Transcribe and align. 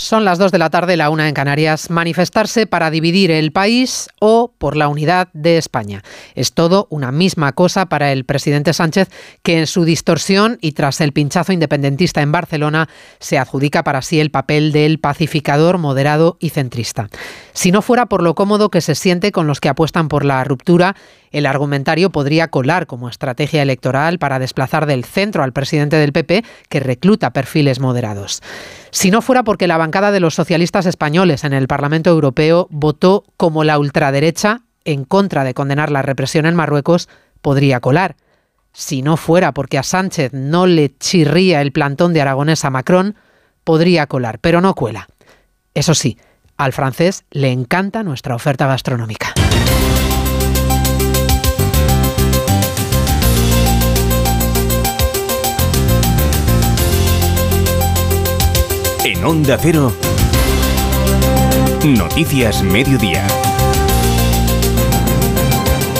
Son 0.00 0.24
las 0.24 0.38
2 0.38 0.50
de 0.50 0.56
la 0.56 0.70
tarde, 0.70 0.96
la 0.96 1.10
una 1.10 1.28
en 1.28 1.34
Canarias. 1.34 1.90
Manifestarse 1.90 2.66
para 2.66 2.90
dividir 2.90 3.30
el 3.30 3.52
país 3.52 4.08
o 4.18 4.50
por 4.56 4.74
la 4.74 4.88
unidad 4.88 5.28
de 5.34 5.58
España. 5.58 6.02
Es 6.34 6.54
todo 6.54 6.86
una 6.88 7.12
misma 7.12 7.52
cosa 7.52 7.84
para 7.90 8.10
el 8.10 8.24
presidente 8.24 8.72
Sánchez, 8.72 9.10
que 9.42 9.58
en 9.58 9.66
su 9.66 9.84
distorsión 9.84 10.56
y 10.62 10.72
tras 10.72 11.02
el 11.02 11.12
pinchazo 11.12 11.52
independentista 11.52 12.22
en 12.22 12.32
Barcelona 12.32 12.88
se 13.18 13.36
adjudica 13.36 13.84
para 13.84 14.00
sí 14.00 14.20
el 14.20 14.30
papel 14.30 14.72
del 14.72 15.00
pacificador 15.00 15.76
moderado 15.76 16.38
y 16.40 16.48
centrista. 16.48 17.10
Si 17.52 17.70
no 17.70 17.82
fuera 17.82 18.06
por 18.06 18.22
lo 18.22 18.34
cómodo 18.34 18.70
que 18.70 18.80
se 18.80 18.94
siente 18.94 19.32
con 19.32 19.46
los 19.46 19.60
que 19.60 19.68
apuestan 19.68 20.08
por 20.08 20.24
la 20.24 20.42
ruptura, 20.44 20.96
el 21.30 21.46
argumentario 21.46 22.10
podría 22.10 22.48
colar 22.48 22.86
como 22.86 23.08
estrategia 23.08 23.62
electoral 23.62 24.18
para 24.18 24.38
desplazar 24.38 24.86
del 24.86 25.04
centro 25.04 25.42
al 25.42 25.52
presidente 25.52 25.96
del 25.96 26.12
PP, 26.12 26.44
que 26.68 26.80
recluta 26.80 27.32
perfiles 27.32 27.80
moderados. 27.80 28.42
Si 28.90 29.10
no 29.10 29.22
fuera 29.22 29.44
porque 29.44 29.68
la 29.68 29.78
bancada 29.78 30.10
de 30.10 30.20
los 30.20 30.34
socialistas 30.34 30.86
españoles 30.86 31.44
en 31.44 31.52
el 31.52 31.68
Parlamento 31.68 32.10
Europeo 32.10 32.66
votó 32.70 33.24
como 33.36 33.64
la 33.64 33.78
ultraderecha 33.78 34.62
en 34.84 35.04
contra 35.04 35.44
de 35.44 35.54
condenar 35.54 35.90
la 35.90 36.02
represión 36.02 36.46
en 36.46 36.54
Marruecos, 36.54 37.08
podría 37.42 37.80
colar. 37.80 38.16
Si 38.72 39.02
no 39.02 39.16
fuera 39.16 39.52
porque 39.52 39.78
a 39.78 39.82
Sánchez 39.82 40.32
no 40.32 40.66
le 40.66 40.96
chirría 40.98 41.60
el 41.60 41.72
plantón 41.72 42.12
de 42.12 42.22
Aragonés 42.22 42.64
a 42.64 42.70
Macron, 42.70 43.16
podría 43.64 44.06
colar, 44.06 44.38
pero 44.40 44.60
no 44.60 44.74
cuela. 44.74 45.08
Eso 45.74 45.94
sí, 45.94 46.18
al 46.56 46.72
francés 46.72 47.24
le 47.30 47.50
encanta 47.52 48.02
nuestra 48.02 48.34
oferta 48.34 48.66
gastronómica. 48.66 49.34
En 59.20 59.26
Onda 59.26 59.58
Cero, 59.60 59.92
Noticias 61.84 62.62
Mediodía. 62.62 63.26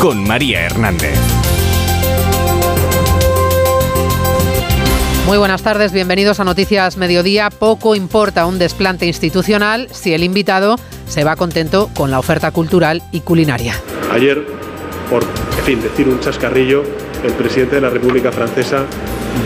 Con 0.01 0.27
María 0.27 0.65
Hernández. 0.65 1.19
Muy 5.27 5.37
buenas 5.37 5.63
tardes, 5.63 5.93
bienvenidos 5.93 6.41
a 6.41 6.45
Noticias 6.45 6.97
Mediodía. 6.97 7.51
Poco 7.51 7.95
importa 7.95 8.47
un 8.47 8.59
desplante 8.59 9.05
institucional 9.05 9.89
si 9.91 10.15
el 10.15 10.25
invitado 10.25 10.77
se 11.07 11.23
va 11.23 11.37
contento 11.37 11.91
con 11.95 12.11
la 12.11 12.19
oferta 12.19 12.53
cultural 12.53 13.03
y 13.13 13.21
culinaria. 13.21 13.75
Ayer, 14.11 14.47
por 15.11 15.25
en 15.25 15.65
fin, 15.67 15.83
decir 15.83 16.09
un 16.09 16.21
chascarrillo, 16.21 16.85
el 17.23 17.35
presidente 17.35 17.75
de 17.75 17.83
la 17.83 17.91
República 17.91 18.33
Francesa 18.33 18.87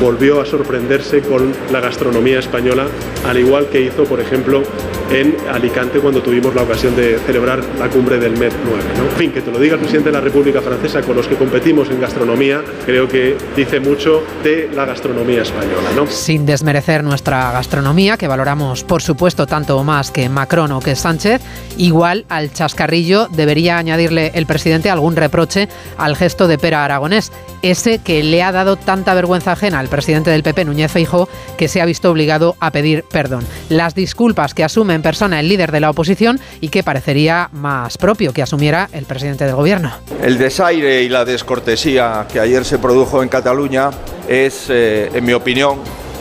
volvió 0.00 0.40
a 0.40 0.46
sorprenderse 0.46 1.20
con 1.20 1.52
la 1.72 1.80
gastronomía 1.80 2.38
española, 2.38 2.86
al 3.26 3.38
igual 3.38 3.68
que 3.68 3.80
hizo, 3.80 4.04
por 4.04 4.20
ejemplo, 4.20 4.62
en 5.10 5.36
Alicante 5.52 6.00
cuando 6.00 6.22
tuvimos 6.22 6.54
la 6.54 6.62
ocasión 6.62 6.96
de 6.96 7.18
celebrar 7.26 7.62
la 7.78 7.88
cumbre 7.88 8.18
del 8.18 8.32
MED 8.32 8.52
9. 8.64 8.82
En 8.96 9.16
fin, 9.16 9.32
que 9.32 9.40
te 9.40 9.50
lo 9.50 9.58
diga 9.58 9.74
el 9.74 9.80
presidente 9.80 10.10
de 10.10 10.14
la 10.14 10.20
República 10.20 10.60
Francesa 10.60 11.02
con 11.02 11.16
los 11.16 11.28
que 11.28 11.36
competimos 11.36 11.90
en 11.90 12.00
gastronomía, 12.00 12.62
creo 12.84 13.08
que 13.08 13.36
dice 13.56 13.80
mucho 13.80 14.22
de 14.42 14.70
la 14.74 14.84
gastronomía 14.84 15.42
española. 15.42 15.90
¿no? 15.94 16.06
Sin 16.06 16.46
desmerecer 16.46 17.04
nuestra 17.04 17.52
gastronomía, 17.52 18.16
que 18.16 18.28
valoramos, 18.28 18.84
por 18.84 19.02
supuesto, 19.02 19.46
tanto 19.46 19.82
más 19.84 20.10
que 20.10 20.28
Macron 20.28 20.72
o 20.72 20.80
que 20.80 20.96
Sánchez, 20.96 21.42
igual 21.76 22.24
al 22.28 22.52
chascarrillo 22.52 23.28
debería 23.28 23.78
añadirle 23.78 24.32
el 24.34 24.46
presidente 24.46 24.90
algún 24.90 25.16
reproche 25.16 25.68
al 25.98 26.16
gesto 26.16 26.48
de 26.48 26.58
Pera 26.58 26.84
Aragonés, 26.84 27.30
ese 27.62 27.98
que 27.98 28.22
le 28.22 28.42
ha 28.42 28.52
dado 28.52 28.76
tanta 28.76 29.14
vergüenza 29.14 29.52
ajena 29.52 29.73
al 29.74 29.88
presidente 29.88 30.30
del 30.30 30.42
PP, 30.42 30.64
Núñez 30.64 30.90
Feijóo, 30.90 31.28
que 31.56 31.68
se 31.68 31.80
ha 31.80 31.84
visto 31.84 32.10
obligado 32.10 32.56
a 32.60 32.70
pedir 32.70 33.04
perdón. 33.10 33.44
Las 33.68 33.94
disculpas 33.94 34.54
que 34.54 34.64
asume 34.64 34.94
en 34.94 35.02
persona 35.02 35.40
el 35.40 35.48
líder 35.48 35.72
de 35.72 35.80
la 35.80 35.90
oposición 35.90 36.40
y 36.60 36.68
que 36.68 36.82
parecería 36.82 37.48
más 37.52 37.98
propio 37.98 38.32
que 38.32 38.42
asumiera 38.42 38.88
el 38.92 39.04
presidente 39.04 39.44
del 39.44 39.54
gobierno. 39.54 39.92
El 40.22 40.38
desaire 40.38 41.02
y 41.02 41.08
la 41.08 41.24
descortesía 41.24 42.26
que 42.32 42.40
ayer 42.40 42.64
se 42.64 42.78
produjo 42.78 43.22
en 43.22 43.28
Cataluña 43.28 43.90
es, 44.28 44.66
eh, 44.68 45.10
en 45.12 45.24
mi 45.24 45.32
opinión, 45.32 45.78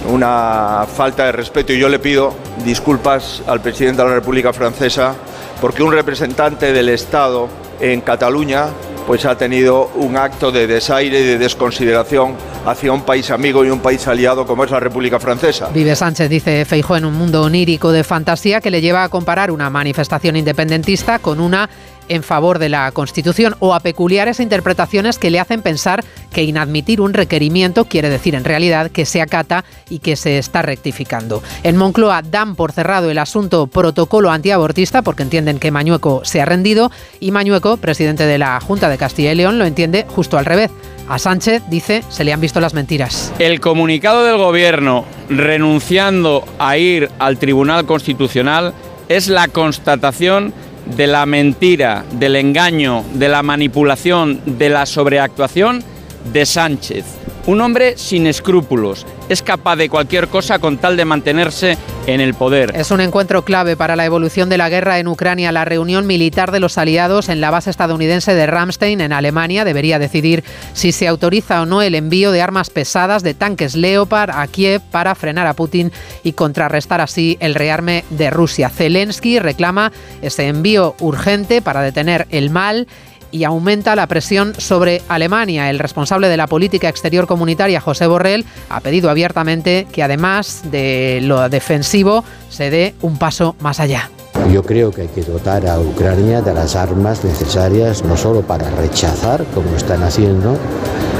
una 0.10 0.86
falta 0.94 1.26
de 1.26 1.32
respeto 1.32 1.74
y 1.74 1.80
yo 1.80 1.88
le 1.90 2.00
pido 2.00 2.34
disculpas 2.66 3.42
al 3.48 3.62
presidente 3.62 4.02
de 4.02 4.10
la 4.10 4.16
República 4.16 4.52
Francesa 4.52 5.16
porque 5.62 5.82
un 5.82 5.94
representante 5.94 6.74
del 6.74 6.90
Estado 6.90 7.48
en 7.80 8.02
Cataluña 8.02 8.68
pues 9.06 9.26
ha 9.26 9.38
tenido 9.38 9.92
un 9.96 10.18
acto 10.18 10.52
de 10.52 10.68
desaire 10.68 11.20
y 11.20 11.24
de 11.24 11.38
desconsideración 11.38 12.36
hacia 12.66 12.92
un 12.92 13.02
país 13.02 13.30
amigo 13.32 13.66
y 13.66 13.70
un 13.70 13.80
país 13.80 14.08
aliado 14.08 14.46
como 14.46 14.64
es 14.64 14.72
la 14.72 14.80
República 14.80 15.20
Francesa. 15.20 15.70
Vive 15.74 15.96
Sánchez, 15.96 16.30
dice 16.30 16.66
Feijó, 16.66 16.98
en 16.98 17.06
un 17.06 17.14
mundo 17.14 17.42
onírico 17.42 17.92
de 17.92 18.04
fantasía 18.04 18.62
que 18.62 18.72
le 18.72 18.82
lleva 18.82 19.04
a 19.04 19.10
comparar 19.10 19.52
una 19.52 19.70
manifestación 19.70 20.36
independentista 20.36 21.20
con 21.20 21.40
una 21.40 21.70
en 22.10 22.24
favor 22.24 22.60
de 22.60 22.70
la 22.70 22.92
Constitución 22.92 23.56
o 23.60 23.74
a 23.74 23.80
peculiares 23.80 24.40
interpretaciones 24.40 25.18
que 25.18 25.32
le 25.32 25.40
hacen 25.40 25.62
pensar 25.62 26.04
que 26.32 26.44
inadmitir 26.44 27.02
un 27.02 27.14
requerimiento 27.14 27.86
quiere 27.86 28.10
decir 28.10 28.36
en 28.36 28.44
realidad 28.44 28.92
que 28.92 29.06
se 29.06 29.22
acata 29.22 29.64
y 29.90 30.00
que 30.00 30.16
se 30.16 30.38
está 30.38 30.62
rectificando. 30.62 31.44
En 31.64 31.78
Moncloa 31.78 32.22
dan 32.22 32.56
por 32.56 32.72
cerrado 32.72 33.10
el 33.10 33.18
asunto 33.18 33.68
protocolo 33.68 34.32
antiabortista 34.32 35.02
porque 35.02 35.24
entienden 35.24 35.60
que 35.60 35.72
Mañueco 35.72 36.22
se 36.24 36.42
ha 36.42 36.46
rendido 36.46 36.92
y 37.20 37.32
Mañueco, 37.32 37.78
presidente 37.78 38.26
de 38.26 38.38
la 38.38 38.60
Junta 38.60 38.90
de 38.90 38.98
Castilla 38.98 39.32
y 39.32 39.36
León, 39.36 39.60
lo 39.60 39.66
entiende 39.66 40.06
justo 40.08 40.38
al 40.38 40.46
revés. 40.46 40.72
A 41.08 41.20
Sánchez, 41.20 41.64
dice, 41.70 42.02
se 42.10 42.24
le 42.24 42.32
han 42.32 42.40
visto 42.40 42.62
las 42.62 42.74
mentiras. 42.74 43.34
El 43.38 43.60
comunicado 43.60 44.24
del 44.24 44.38
Gobierno 44.38 45.06
renunciando 45.30 46.46
a 46.60 46.78
ir 46.78 47.10
al 47.20 47.38
Tribunal 47.38 47.86
Constitucional 47.86 48.74
es 49.10 49.28
la 49.28 49.48
constatación 49.50 50.54
de 50.86 51.08
la 51.08 51.26
mentira, 51.26 52.04
del 52.12 52.36
engaño, 52.36 53.04
de 53.14 53.30
la 53.30 53.44
manipulación, 53.44 54.42
de 54.46 54.70
la 54.70 54.86
sobreactuación 54.86 55.84
de 56.32 56.46
Sánchez. 56.46 57.06
Un 57.46 57.60
hombre 57.60 57.98
sin 57.98 58.26
escrúpulos, 58.26 59.06
es 59.28 59.42
capaz 59.42 59.76
de 59.76 59.90
cualquier 59.90 60.30
cosa 60.30 60.60
con 60.60 60.78
tal 60.78 60.96
de 60.96 61.04
mantenerse 61.04 61.78
en 62.08 62.22
el 62.22 62.34
poder. 62.34 62.72
Es 62.74 62.90
un 62.90 63.02
encuentro 63.02 63.44
clave 63.44 63.76
para 63.76 63.98
la 63.98 64.06
evolución 64.06 64.48
de 64.48 64.58
la 64.58 64.70
guerra 64.70 65.00
en 65.00 65.10
Ucrania. 65.10 65.52
La 65.52 65.66
reunión 65.66 66.08
militar 66.08 66.54
de 66.54 66.62
los 66.62 66.78
aliados 66.78 67.28
en 67.28 67.42
la 67.42 67.52
base 67.52 67.70
estadounidense 67.70 68.34
de 68.34 68.46
Ramstein, 68.46 69.02
en 69.02 69.12
Alemania, 69.12 69.66
debería 69.66 70.00
decidir 70.00 70.46
si 70.72 70.94
se 70.94 71.06
autoriza 71.06 71.62
o 71.62 71.66
no 71.66 71.82
el 71.82 71.96
envío 71.96 72.32
de 72.32 72.42
armas 72.42 72.70
pesadas 72.70 73.24
de 73.24 73.34
tanques 73.34 73.76
Leopard 73.76 74.32
a 74.32 74.48
Kiev 74.48 74.82
para 74.92 75.14
frenar 75.14 75.48
a 75.48 75.54
Putin 75.54 75.92
y 76.24 76.34
contrarrestar 76.34 77.02
así 77.02 77.36
el 77.42 77.56
rearme 77.56 78.06
de 78.10 78.30
Rusia. 78.30 78.70
Zelensky 78.70 79.40
reclama 79.40 79.92
ese 80.22 80.48
envío 80.48 80.96
urgente 81.02 81.62
para 81.62 81.82
detener 81.82 82.26
el 82.30 82.52
mal 82.52 82.88
y 83.34 83.44
aumenta 83.44 83.96
la 83.96 84.08
presión 84.08 84.54
sobre 84.58 85.02
Alemania. 85.10 85.70
El 85.70 85.80
responsable 85.80 86.30
de 86.30 86.38
la 86.38 86.48
política 86.48 86.88
exterior 86.88 87.28
comunitaria, 87.28 87.82
José 87.82 88.08
Borrell, 88.08 88.46
ha 88.70 88.80
pedido 88.80 89.10
abiertamente 89.10 89.88
que 89.92 90.04
además 90.04 90.62
de 90.72 91.20
lo 91.24 91.50
defensivo 91.50 92.24
se 92.50 92.70
dé 92.70 92.94
un 93.02 93.18
paso 93.18 93.56
más 93.60 93.80
allá. 93.80 94.10
Yo 94.52 94.64
creo 94.64 94.92
que 94.92 95.02
hay 95.02 95.08
que 95.08 95.24
dotar 95.24 95.66
a 95.68 95.80
Ucrania 95.80 96.42
de 96.42 96.54
las 96.54 96.76
armas 96.76 97.24
necesarias 97.24 98.04
no 98.04 98.16
solo 98.16 98.42
para 98.42 98.70
rechazar, 98.72 99.44
como 99.54 99.76
están 99.76 100.04
haciendo, 100.04 100.58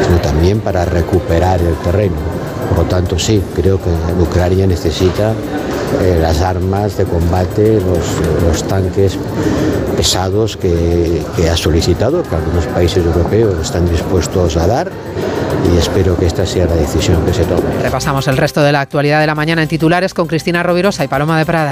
sino 0.06 0.18
también 0.18 0.60
para 0.60 0.86
recuperar 0.86 1.60
el 1.62 1.76
terreno. 1.78 2.16
Por 2.70 2.80
lo 2.80 2.84
tanto, 2.86 3.18
sí, 3.18 3.42
creo 3.56 3.80
que 3.82 3.90
Ucrania 4.22 4.68
necesita 4.68 5.34
eh, 6.02 6.18
las 6.22 6.42
armas 6.42 6.98
de 6.98 7.06
combate, 7.06 7.80
los, 7.82 8.46
los 8.46 8.64
tanques 8.68 9.18
pesados 10.04 10.58
que, 10.58 11.24
que, 11.38 11.50
ha 11.50 11.56
solicitado, 11.56 12.24
que 12.24 12.36
algunos 12.36 12.66
países 12.66 13.06
europeos 13.06 13.56
están 13.62 13.90
dispuestos 13.90 14.58
a 14.58 14.68
dar 14.68 14.92
y 15.74 15.78
espero 15.78 16.18
que 16.18 16.26
esta 16.26 16.46
sea 16.46 16.66
la 16.66 16.76
decisión 16.76 17.26
que 17.26 17.34
se 17.34 17.46
tome. 17.46 17.62
Repasamos 17.82 18.28
el 18.28 18.36
resto 18.36 18.62
de 18.62 18.74
la 18.74 18.82
actualidad 18.82 19.22
de 19.22 19.28
la 19.28 19.34
mañana 19.34 19.64
en 19.64 19.70
titulares 19.70 20.14
con 20.14 20.28
Cristina 20.28 20.62
Rovirosa 20.62 21.06
y 21.06 21.08
Paloma 21.08 21.40
de 21.40 21.46
Prada. 21.46 21.72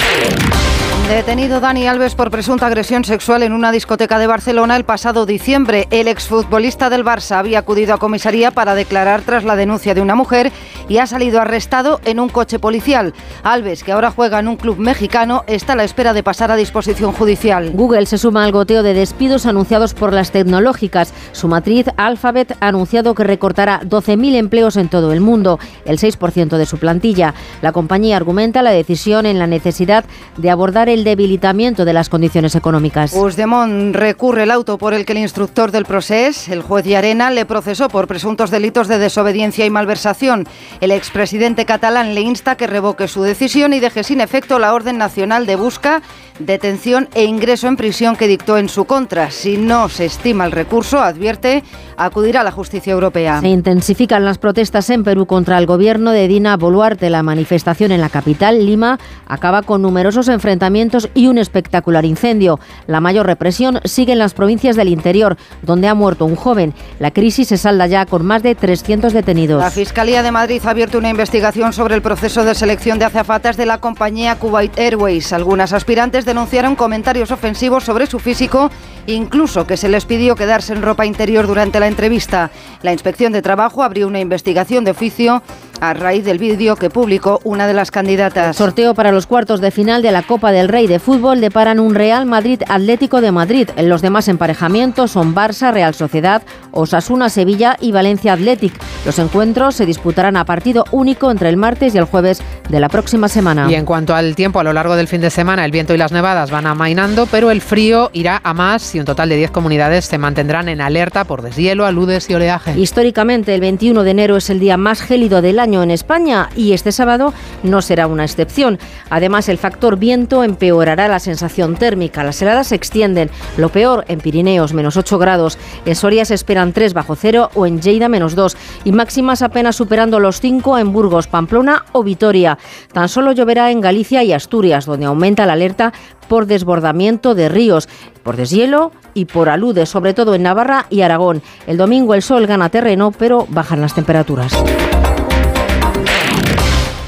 Detenido 1.07 1.59
Dani 1.59 1.87
Alves 1.87 2.15
por 2.15 2.31
presunta 2.31 2.67
agresión 2.67 3.03
sexual 3.03 3.43
en 3.43 3.53
una 3.53 3.71
discoteca 3.71 4.17
de 4.17 4.27
Barcelona 4.27 4.75
el 4.75 4.85
pasado 4.85 5.25
diciembre. 5.25 5.87
El 5.91 6.07
exfutbolista 6.07 6.89
del 6.89 7.03
Barça 7.03 7.37
había 7.37 7.59
acudido 7.59 7.93
a 7.93 7.97
comisaría 7.97 8.51
para 8.51 8.75
declarar 8.75 9.21
tras 9.21 9.43
la 9.43 9.55
denuncia 9.55 9.93
de 9.93 10.01
una 10.01 10.15
mujer 10.15 10.51
y 10.87 10.97
ha 10.97 11.07
salido 11.07 11.39
arrestado 11.39 12.01
en 12.05 12.19
un 12.19 12.29
coche 12.29 12.59
policial. 12.59 13.13
Alves, 13.43 13.83
que 13.83 13.91
ahora 13.91 14.11
juega 14.11 14.39
en 14.39 14.47
un 14.47 14.57
club 14.57 14.77
mexicano, 14.77 15.43
está 15.47 15.73
a 15.73 15.75
la 15.75 15.83
espera 15.83 16.13
de 16.13 16.23
pasar 16.23 16.51
a 16.51 16.55
disposición 16.55 17.13
judicial. 17.13 17.71
Google 17.71 18.05
se 18.05 18.17
suma 18.17 18.43
al 18.43 18.51
goteo 18.51 18.83
de 18.83 18.93
despidos 18.93 19.45
anunciados 19.45 19.93
por 19.93 20.13
las 20.13 20.31
tecnológicas. 20.31 21.13
Su 21.31 21.47
matriz 21.47 21.87
Alphabet 21.97 22.57
ha 22.59 22.67
anunciado 22.67 23.15
que 23.15 23.23
recortará 23.23 23.81
12.000 23.81 24.35
empleos 24.35 24.75
en 24.77 24.89
todo 24.89 25.13
el 25.13 25.21
mundo, 25.21 25.59
el 25.85 25.97
6% 25.97 26.57
de 26.57 26.65
su 26.65 26.77
plantilla. 26.77 27.33
La 27.61 27.71
compañía 27.71 28.17
argumenta 28.17 28.61
la 28.61 28.71
decisión 28.71 29.25
en 29.25 29.39
la 29.39 29.47
necesidad 29.47 30.05
de 30.37 30.49
abordar 30.49 30.89
el 30.93 31.03
debilitamiento 31.03 31.85
de 31.85 31.93
las 31.93 32.09
condiciones 32.09 32.55
económicas. 32.55 33.11
Puigdemont 33.11 33.95
recurre 33.95 34.43
el 34.43 34.51
auto 34.51 34.77
por 34.77 34.93
el 34.93 35.05
que 35.05 35.13
el 35.13 35.19
instructor 35.19 35.71
del 35.71 35.85
proceso, 35.85 36.51
el 36.51 36.61
juez 36.61 36.85
Arena, 36.95 37.29
le 37.29 37.45
procesó 37.45 37.87
por 37.87 38.07
presuntos 38.07 38.51
delitos 38.51 38.87
de 38.87 38.97
desobediencia 38.97 39.65
y 39.65 39.69
malversación. 39.69 40.47
El 40.81 40.91
expresidente 40.91 41.65
catalán 41.65 42.15
le 42.15 42.21
insta 42.21 42.55
que 42.55 42.67
revoque 42.67 43.07
su 43.07 43.23
decisión 43.23 43.73
y 43.73 43.79
deje 43.79 44.03
sin 44.03 44.21
efecto 44.21 44.59
la 44.59 44.73
orden 44.73 44.97
nacional 44.97 45.45
de 45.45 45.55
busca, 45.55 46.01
detención 46.45 47.07
e 47.13 47.23
ingreso 47.23 47.67
en 47.67 47.77
prisión 47.77 48.15
que 48.15 48.27
dictó 48.27 48.57
en 48.57 48.69
su 48.69 48.85
contra. 48.85 49.31
Si 49.31 49.57
no 49.57 49.89
se 49.89 50.05
estima 50.05 50.45
el 50.45 50.51
recurso, 50.51 50.99
advierte, 50.99 51.63
acudirá 51.97 52.41
a 52.41 52.43
la 52.43 52.51
justicia 52.51 52.93
europea. 52.93 53.39
Se 53.41 53.47
intensifican 53.47 54.25
las 54.25 54.37
protestas 54.37 54.89
en 54.89 55.03
Perú 55.03 55.25
contra 55.25 55.57
el 55.57 55.65
gobierno 55.65 56.11
de 56.11 56.27
Dina 56.27 56.57
Boluarte. 56.57 57.09
La 57.09 57.23
manifestación 57.23 57.91
en 57.91 58.01
la 58.01 58.09
capital, 58.09 58.65
Lima, 58.65 58.99
acaba 59.27 59.61
con 59.61 59.81
numerosos 59.81 60.27
enfrentamientos 60.27 61.09
y 61.13 61.27
un 61.27 61.37
espectacular 61.37 62.05
incendio. 62.05 62.59
La 62.87 63.01
mayor 63.01 63.25
represión 63.25 63.79
sigue 63.85 64.13
en 64.13 64.19
las 64.19 64.33
provincias 64.33 64.75
del 64.75 64.87
interior, 64.87 65.37
donde 65.61 65.87
ha 65.87 65.93
muerto 65.93 66.25
un 66.25 66.35
joven. 66.35 66.73
La 66.99 67.11
crisis 67.11 67.49
se 67.49 67.57
salda 67.57 67.87
ya 67.87 68.05
con 68.05 68.25
más 68.25 68.43
de 68.43 68.55
300 68.55 69.13
detenidos. 69.13 69.61
La 69.61 69.71
Fiscalía 69.71 70.23
de 70.23 70.31
Madrid 70.31 70.61
ha 70.65 70.71
abierto 70.71 70.97
una 70.97 71.09
investigación 71.09 71.73
sobre 71.73 71.95
el 71.95 72.01
proceso 72.01 72.43
de 72.43 72.55
selección 72.55 72.99
de 72.99 73.05
azafatas 73.05 73.57
de 73.57 73.65
la 73.65 73.79
compañía 73.79 74.35
Kuwait 74.35 74.77
Airways. 74.77 75.33
Algunas 75.33 75.73
aspirantes 75.73 76.25
denunciaron 76.31 76.77
comentarios 76.77 77.29
ofensivos 77.31 77.83
sobre 77.83 78.07
su 78.07 78.17
físico, 78.17 78.71
incluso 79.05 79.67
que 79.67 79.75
se 79.75 79.89
les 79.89 80.05
pidió 80.05 80.37
quedarse 80.37 80.71
en 80.71 80.81
ropa 80.81 81.05
interior 81.05 81.45
durante 81.45 81.81
la 81.81 81.87
entrevista. 81.87 82.51
La 82.83 82.93
Inspección 82.93 83.33
de 83.33 83.41
Trabajo 83.41 83.83
abrió 83.83 84.07
una 84.07 84.21
investigación 84.21 84.85
de 84.85 84.91
oficio 84.91 85.43
a 85.81 85.93
raíz 85.93 86.23
del 86.23 86.37
vídeo 86.37 86.77
que 86.77 86.89
publicó 86.89 87.41
una 87.43 87.67
de 87.67 87.73
las 87.73 87.91
candidatas. 87.91 88.55
Sorteo 88.55 88.93
para 88.93 89.11
los 89.11 89.27
cuartos 89.27 89.59
de 89.59 89.71
final 89.71 90.01
de 90.01 90.11
la 90.11 90.21
Copa 90.21 90.53
del 90.53 90.69
Rey 90.69 90.87
de 90.87 90.99
Fútbol 90.99 91.41
deparan 91.41 91.81
un 91.81 91.95
Real 91.95 92.25
Madrid 92.25 92.61
Atlético 92.69 93.19
de 93.19 93.33
Madrid. 93.33 93.69
Los 93.77 94.01
demás 94.01 94.29
emparejamientos 94.29 95.11
son 95.11 95.35
Barça, 95.35 95.73
Real 95.73 95.95
Sociedad, 95.95 96.43
Osasuna, 96.71 97.29
Sevilla 97.29 97.77
y 97.79 97.91
Valencia 97.91 98.33
Athletic. 98.33 98.73
Los 99.05 99.19
encuentros 99.19 99.75
se 99.75 99.85
disputarán 99.85 100.37
a 100.37 100.45
partido 100.45 100.85
único 100.91 101.31
entre 101.31 101.49
el 101.49 101.57
martes 101.57 101.95
y 101.95 101.97
el 101.97 102.05
jueves 102.05 102.41
de 102.69 102.79
la 102.79 102.89
próxima 102.89 103.27
semana. 103.27 103.67
Y 103.69 103.75
en 103.75 103.85
cuanto 103.85 104.15
al 104.15 104.35
tiempo, 104.35 104.59
a 104.59 104.63
lo 104.63 104.73
largo 104.73 104.95
del 104.95 105.07
fin 105.07 105.21
de 105.21 105.29
semana 105.29 105.65
el 105.65 105.71
viento 105.71 105.93
y 105.93 105.97
las 105.97 106.11
nevadas 106.11 106.51
van 106.51 106.67
amainando, 106.67 107.25
pero 107.25 107.51
el 107.51 107.61
frío 107.61 108.09
irá 108.13 108.41
a 108.43 108.53
más 108.53 108.93
y 108.95 108.99
un 108.99 109.05
total 109.05 109.29
de 109.29 109.37
10 109.37 109.51
comunidades 109.51 110.05
se 110.05 110.17
mantendrán 110.17 110.69
en 110.69 110.81
alerta 110.81 111.23
por 111.23 111.41
deshielo, 111.41 111.85
aludes 111.85 112.29
y 112.29 112.33
oleaje. 112.33 112.77
Históricamente, 112.77 113.55
el 113.55 113.61
21 113.61 114.03
de 114.03 114.11
enero 114.11 114.37
es 114.37 114.49
el 114.49 114.59
día 114.59 114.77
más 114.77 115.01
gélido 115.01 115.41
del 115.41 115.59
año 115.59 115.83
en 115.83 115.91
España 115.91 116.49
y 116.55 116.73
este 116.73 116.91
sábado 116.91 117.33
no 117.63 117.81
será 117.81 118.07
una 118.07 118.23
excepción. 118.23 118.79
Además, 119.09 119.49
el 119.49 119.57
factor 119.57 119.97
viento 119.97 120.43
empeorará 120.43 121.07
la 121.07 121.19
sensación 121.19 121.75
térmica. 121.75 122.23
Las 122.23 122.41
heladas 122.41 122.67
se 122.67 122.75
extienden. 122.75 123.29
Lo 123.57 123.69
peor 123.69 124.05
en 124.07 124.19
Pirineos, 124.19 124.73
menos 124.73 124.97
8 124.97 125.17
grados. 125.17 125.57
En 125.85 125.95
Soria 125.95 126.25
se 126.25 126.35
esperan 126.35 126.60
3 126.71 126.93
bajo 126.93 127.15
cero 127.15 127.49
o 127.55 127.65
en 127.65 127.81
Lleida 127.81 128.09
menos 128.09 128.35
2. 128.35 128.55
Y 128.85 128.91
máximas 128.91 129.41
apenas 129.41 129.75
superando 129.75 130.19
los 130.19 130.39
5 130.39 130.77
en 130.77 130.93
Burgos, 130.93 131.27
Pamplona 131.27 131.85
o 131.91 132.03
Vitoria. 132.03 132.57
Tan 132.93 133.09
solo 133.09 133.31
lloverá 133.31 133.71
en 133.71 133.81
Galicia 133.81 134.23
y 134.23 134.33
Asturias, 134.33 134.85
donde 134.85 135.07
aumenta 135.07 135.45
la 135.45 135.53
alerta 135.53 135.93
por 136.27 136.45
desbordamiento 136.45 137.35
de 137.35 137.49
ríos, 137.49 137.89
por 138.23 138.37
deshielo 138.37 138.91
y 139.13 139.25
por 139.25 139.49
aludes, 139.49 139.89
sobre 139.89 140.13
todo 140.13 140.35
en 140.35 140.43
Navarra 140.43 140.85
y 140.89 141.01
Aragón. 141.01 141.41
El 141.67 141.77
domingo 141.77 142.13
el 142.13 142.21
sol 142.21 142.47
gana 142.47 142.69
terreno, 142.69 143.11
pero 143.11 143.47
bajan 143.49 143.81
las 143.81 143.95
temperaturas. 143.95 144.53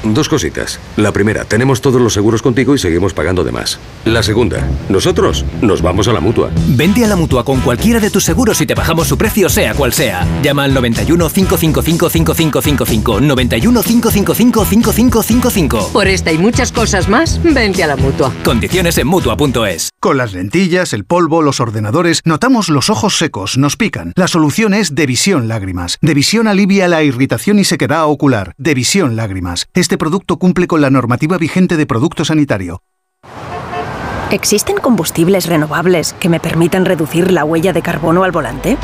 Dos 0.04 0.28
cositas. 0.28 0.78
La 0.96 1.12
primera, 1.12 1.44
tenemos 1.44 1.80
todos 1.80 2.00
los 2.00 2.12
seguros 2.12 2.42
contigo 2.42 2.74
y 2.74 2.78
seguimos 2.78 3.14
pagando 3.14 3.42
de 3.42 3.52
más. 3.52 3.78
La 4.04 4.22
segunda, 4.22 4.68
nosotros 4.90 5.46
nos 5.62 5.80
vamos 5.80 6.08
a 6.08 6.12
la 6.12 6.20
mutua. 6.20 6.50
Vente 6.68 7.04
a 7.04 7.08
la 7.08 7.16
mutua 7.16 7.44
con 7.44 7.60
cualquiera 7.60 8.00
de 8.00 8.10
tus 8.10 8.24
seguros 8.24 8.60
y 8.60 8.66
te 8.66 8.74
bajamos 8.74 9.08
su 9.08 9.16
precio, 9.16 9.48
sea 9.48 9.74
cual 9.74 9.94
sea. 9.94 10.26
Llama 10.42 10.64
al 10.64 10.74
91 10.74 11.30
555 11.30 12.10
5555. 12.10 13.20
91 13.20 13.82
555 13.82 14.64
5555. 14.64 15.90
Por 15.92 16.06
esta 16.06 16.32
y 16.32 16.38
muchas 16.38 16.70
cosas 16.70 17.08
más, 17.08 17.40
vente 17.42 17.82
a 17.82 17.86
la 17.86 17.96
mutua. 17.96 18.32
Condiciones 18.44 18.98
en 18.98 19.06
mutua.es. 19.06 19.90
Con 20.00 20.18
las 20.18 20.34
lentillas, 20.34 20.92
el 20.92 21.04
polvo, 21.04 21.40
los 21.40 21.60
ordenadores, 21.60 22.20
notamos 22.24 22.68
los 22.68 22.90
ojos 22.90 23.16
secos, 23.16 23.56
nos 23.56 23.76
pican. 23.76 24.12
La 24.16 24.28
solución 24.28 24.74
es 24.74 24.94
Devisión 24.94 25.48
Lágrimas. 25.48 25.96
Devisión 26.02 26.46
alivia 26.46 26.88
la 26.88 27.02
irritación 27.02 27.58
y 27.58 27.64
sequedad 27.64 28.04
ocular. 28.04 28.52
Devisión 28.58 29.16
Lágrimas. 29.16 29.66
Este 29.72 29.93
producto 29.98 30.38
cumple 30.38 30.66
con 30.66 30.80
la 30.80 30.90
normativa 30.90 31.38
vigente 31.38 31.76
de 31.76 31.86
producto 31.86 32.24
sanitario. 32.24 32.82
¿Existen 34.30 34.76
combustibles 34.76 35.46
renovables 35.46 36.12
que 36.14 36.28
me 36.28 36.40
permitan 36.40 36.84
reducir 36.84 37.30
la 37.30 37.44
huella 37.44 37.72
de 37.72 37.82
carbono 37.82 38.24
al 38.24 38.32
volante? 38.32 38.76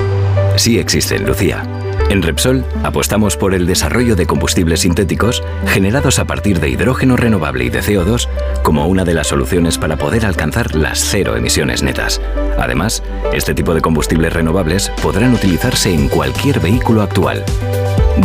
Sí 0.56 0.78
existen, 0.78 1.26
Lucía. 1.26 1.64
En 2.10 2.22
Repsol 2.22 2.64
apostamos 2.82 3.36
por 3.36 3.54
el 3.54 3.66
desarrollo 3.66 4.16
de 4.16 4.26
combustibles 4.26 4.80
sintéticos 4.80 5.44
generados 5.66 6.18
a 6.18 6.24
partir 6.24 6.58
de 6.58 6.68
hidrógeno 6.68 7.16
renovable 7.16 7.64
y 7.64 7.70
de 7.70 7.80
CO2 7.80 8.28
como 8.64 8.86
una 8.88 9.04
de 9.04 9.14
las 9.14 9.28
soluciones 9.28 9.78
para 9.78 9.96
poder 9.96 10.26
alcanzar 10.26 10.74
las 10.74 10.98
cero 10.98 11.36
emisiones 11.36 11.84
netas. 11.84 12.20
Además, 12.58 13.02
este 13.32 13.54
tipo 13.54 13.74
de 13.74 13.80
combustibles 13.80 14.32
renovables 14.32 14.90
podrán 15.02 15.34
utilizarse 15.34 15.94
en 15.94 16.08
cualquier 16.08 16.58
vehículo 16.58 17.02
actual. 17.02 17.44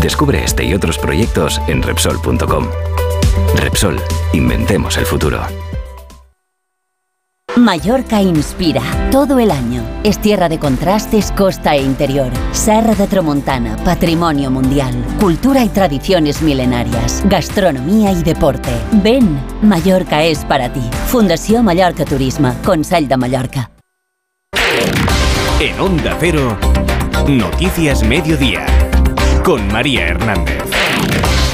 Descubre 0.01 0.43
este 0.43 0.65
y 0.65 0.73
otros 0.73 0.97
proyectos 0.97 1.61
en 1.67 1.81
Repsol.com. 1.81 2.67
Repsol, 3.55 4.01
inventemos 4.33 4.97
el 4.97 5.05
futuro. 5.05 5.41
Mallorca 7.55 8.21
inspira 8.21 8.81
todo 9.11 9.39
el 9.39 9.49
año. 9.49 9.81
Es 10.03 10.19
tierra 10.19 10.49
de 10.49 10.59
contrastes, 10.59 11.31
costa 11.31 11.73
e 11.73 11.81
interior. 11.81 12.29
Serra 12.51 12.93
de 12.95 13.07
Tramontana, 13.07 13.77
patrimonio 13.77 14.51
mundial. 14.51 14.93
Cultura 15.21 15.63
y 15.63 15.69
tradiciones 15.69 16.41
milenarias. 16.41 17.23
Gastronomía 17.27 18.11
y 18.11 18.23
deporte. 18.23 18.71
Ven, 19.01 19.39
Mallorca 19.61 20.23
es 20.23 20.43
para 20.43 20.71
ti. 20.73 20.81
Fundación 21.07 21.63
Mallorca 21.63 22.03
Turismo, 22.03 22.53
Consell 22.65 23.07
de 23.07 23.15
Mallorca. 23.15 23.71
En 25.61 25.79
Onda 25.79 26.17
Cero, 26.19 26.57
Noticias 27.27 28.03
Mediodía, 28.03 28.65
con 29.45 29.67
María 29.67 30.07
Hernández. 30.07 30.74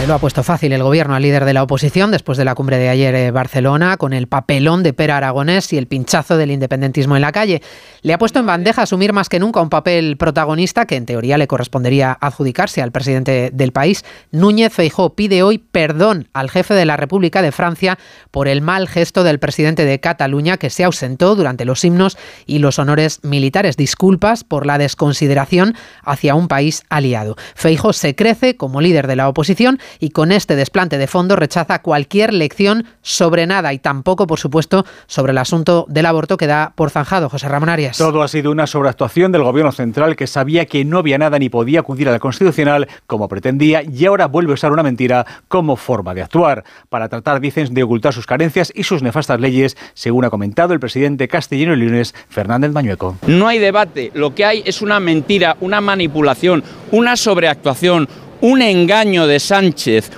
Se 0.01 0.07
lo 0.07 0.15
ha 0.15 0.19
puesto 0.19 0.42
fácil 0.42 0.74
el 0.74 0.81
gobierno 0.81 1.13
al 1.13 1.21
líder 1.21 1.45
de 1.45 1.53
la 1.53 1.62
oposición 1.62 2.09
después 2.09 2.36
de 2.36 2.44
la 2.44 2.56
cumbre 2.56 2.80
de 2.80 2.89
ayer 2.89 3.13
en 3.13 3.31
Barcelona, 3.36 3.98
con 3.98 4.13
el 4.13 4.25
papelón 4.25 4.81
de 4.81 4.94
Pera 4.94 5.18
Aragonés 5.18 5.71
y 5.74 5.77
el 5.77 5.86
pinchazo 5.86 6.38
del 6.38 6.50
independentismo 6.50 7.15
en 7.15 7.21
la 7.21 7.31
calle. 7.31 7.62
Le 8.01 8.12
ha 8.12 8.18
puesto 8.18 8.39
en 8.39 8.48
bandeja 8.48 8.81
asumir 8.81 9.13
más 9.13 9.30
que 9.30 9.39
nunca 9.39 9.62
un 9.62 9.69
papel 9.69 10.18
protagonista 10.18 10.88
que 10.88 10.95
en 10.95 11.06
teoría 11.06 11.38
le 11.38 11.45
correspondería 11.45 12.18
adjudicarse 12.19 12.81
al 12.81 12.92
presidente 12.92 13.51
del 13.53 13.74
país. 13.74 14.03
Núñez 14.31 14.74
Feijó 14.74 15.13
pide 15.13 15.44
hoy 15.44 15.59
perdón 15.59 16.29
al 16.34 16.50
jefe 16.50 16.74
de 16.74 16.86
la 16.86 16.98
República 16.98 17.43
de 17.43 17.51
Francia 17.51 18.00
por 18.31 18.48
el 18.48 18.62
mal 18.62 18.88
gesto 18.88 19.24
del 19.24 19.38
presidente 19.38 19.86
de 19.86 20.00
Cataluña 20.00 20.58
que 20.58 20.72
se 20.72 20.84
ausentó 20.84 21.36
durante 21.36 21.63
los 21.63 21.86
himnos 21.86 22.17
y 22.48 22.58
los 22.58 22.79
honores 22.79 23.20
militares. 23.22 23.77
Disculpas 23.77 24.43
por 24.46 24.65
la 24.65 24.79
desconsideración 24.79 25.75
hacia 26.03 26.34
un 26.34 26.48
país 26.48 26.81
aliado. 26.89 27.36
Feijó 27.53 27.93
se 27.93 28.15
crece 28.15 28.58
como 28.58 28.81
líder 28.81 29.05
de 29.05 29.15
la 29.15 29.29
oposición 29.29 29.77
y 30.00 30.10
con 30.10 30.31
este 30.31 30.55
desplante 30.55 30.98
de 30.98 31.07
fondo 31.07 31.36
rechaza 31.36 31.81
cualquier 31.81 32.33
lección 32.33 32.86
sobre 33.01 33.48
nada 33.48 33.74
y 33.74 33.79
tampoco, 33.79 34.27
por 34.27 34.39
supuesto, 34.39 34.86
sobre 35.07 35.31
el 35.31 35.38
asunto 35.38 35.86
del 35.89 36.05
aborto 36.05 36.38
que 36.38 36.48
da 36.48 36.74
por 36.75 36.89
zanjado 36.89 37.29
José 37.29 37.48
Ramón 37.48 37.69
Arias. 37.69 37.98
Todo 37.98 38.24
ha 38.24 38.27
sido 38.27 38.51
una 38.51 38.67
sobreactuación 38.67 39.31
del 39.31 39.43
gobierno 39.43 39.71
central 39.71 40.15
que 40.15 40.27
sabía 40.27 40.65
que 40.65 40.86
no 40.86 41.00
había 41.00 41.17
nada 41.17 41.39
ni 41.39 41.50
podía 41.50 41.81
acudir 41.81 42.10
a 42.10 42.12
la 42.12 42.19
Constitucional 42.19 42.88
como 43.07 43.27
pretendía 43.27 43.83
y 43.83 44.05
ahora 44.05 44.27
vuelve 44.27 44.51
a 44.51 44.55
usar 44.55 44.71
una 44.71 44.83
mentira 44.83 45.25
como 45.48 45.75
forma 45.75 46.13
de 46.13 46.21
actuar 46.21 46.63
para 46.89 47.10
tratar, 47.10 47.39
dicen, 47.39 47.74
de 47.74 47.83
ocultar 47.83 48.13
sus 48.13 48.25
carencias 48.25 48.71
y 48.75 48.83
sus 48.83 49.03
nefastas 49.03 49.39
leyes, 49.39 49.77
según 49.93 50.25
ha 50.25 50.29
comentado 50.29 50.74
el 50.74 50.79
presidente 50.79 51.27
castellano 51.27 51.74
y 51.74 51.77
lunes 51.77 52.13
Fernández 52.29 52.71
Mañueco. 52.71 53.17
No 53.27 53.48
hay 53.48 53.60
debate, 53.60 54.12
lo 54.13 54.33
que 54.33 54.45
hay 54.45 54.63
es 54.65 54.81
una 54.81 55.00
mentira, 55.00 55.57
una 55.60 55.81
manipulación, 55.81 56.63
una 56.91 57.15
sobreactuación, 57.15 58.07
un 58.41 58.62
engaño 58.62 59.27
de 59.27 59.39
Sánchez, 59.39 60.12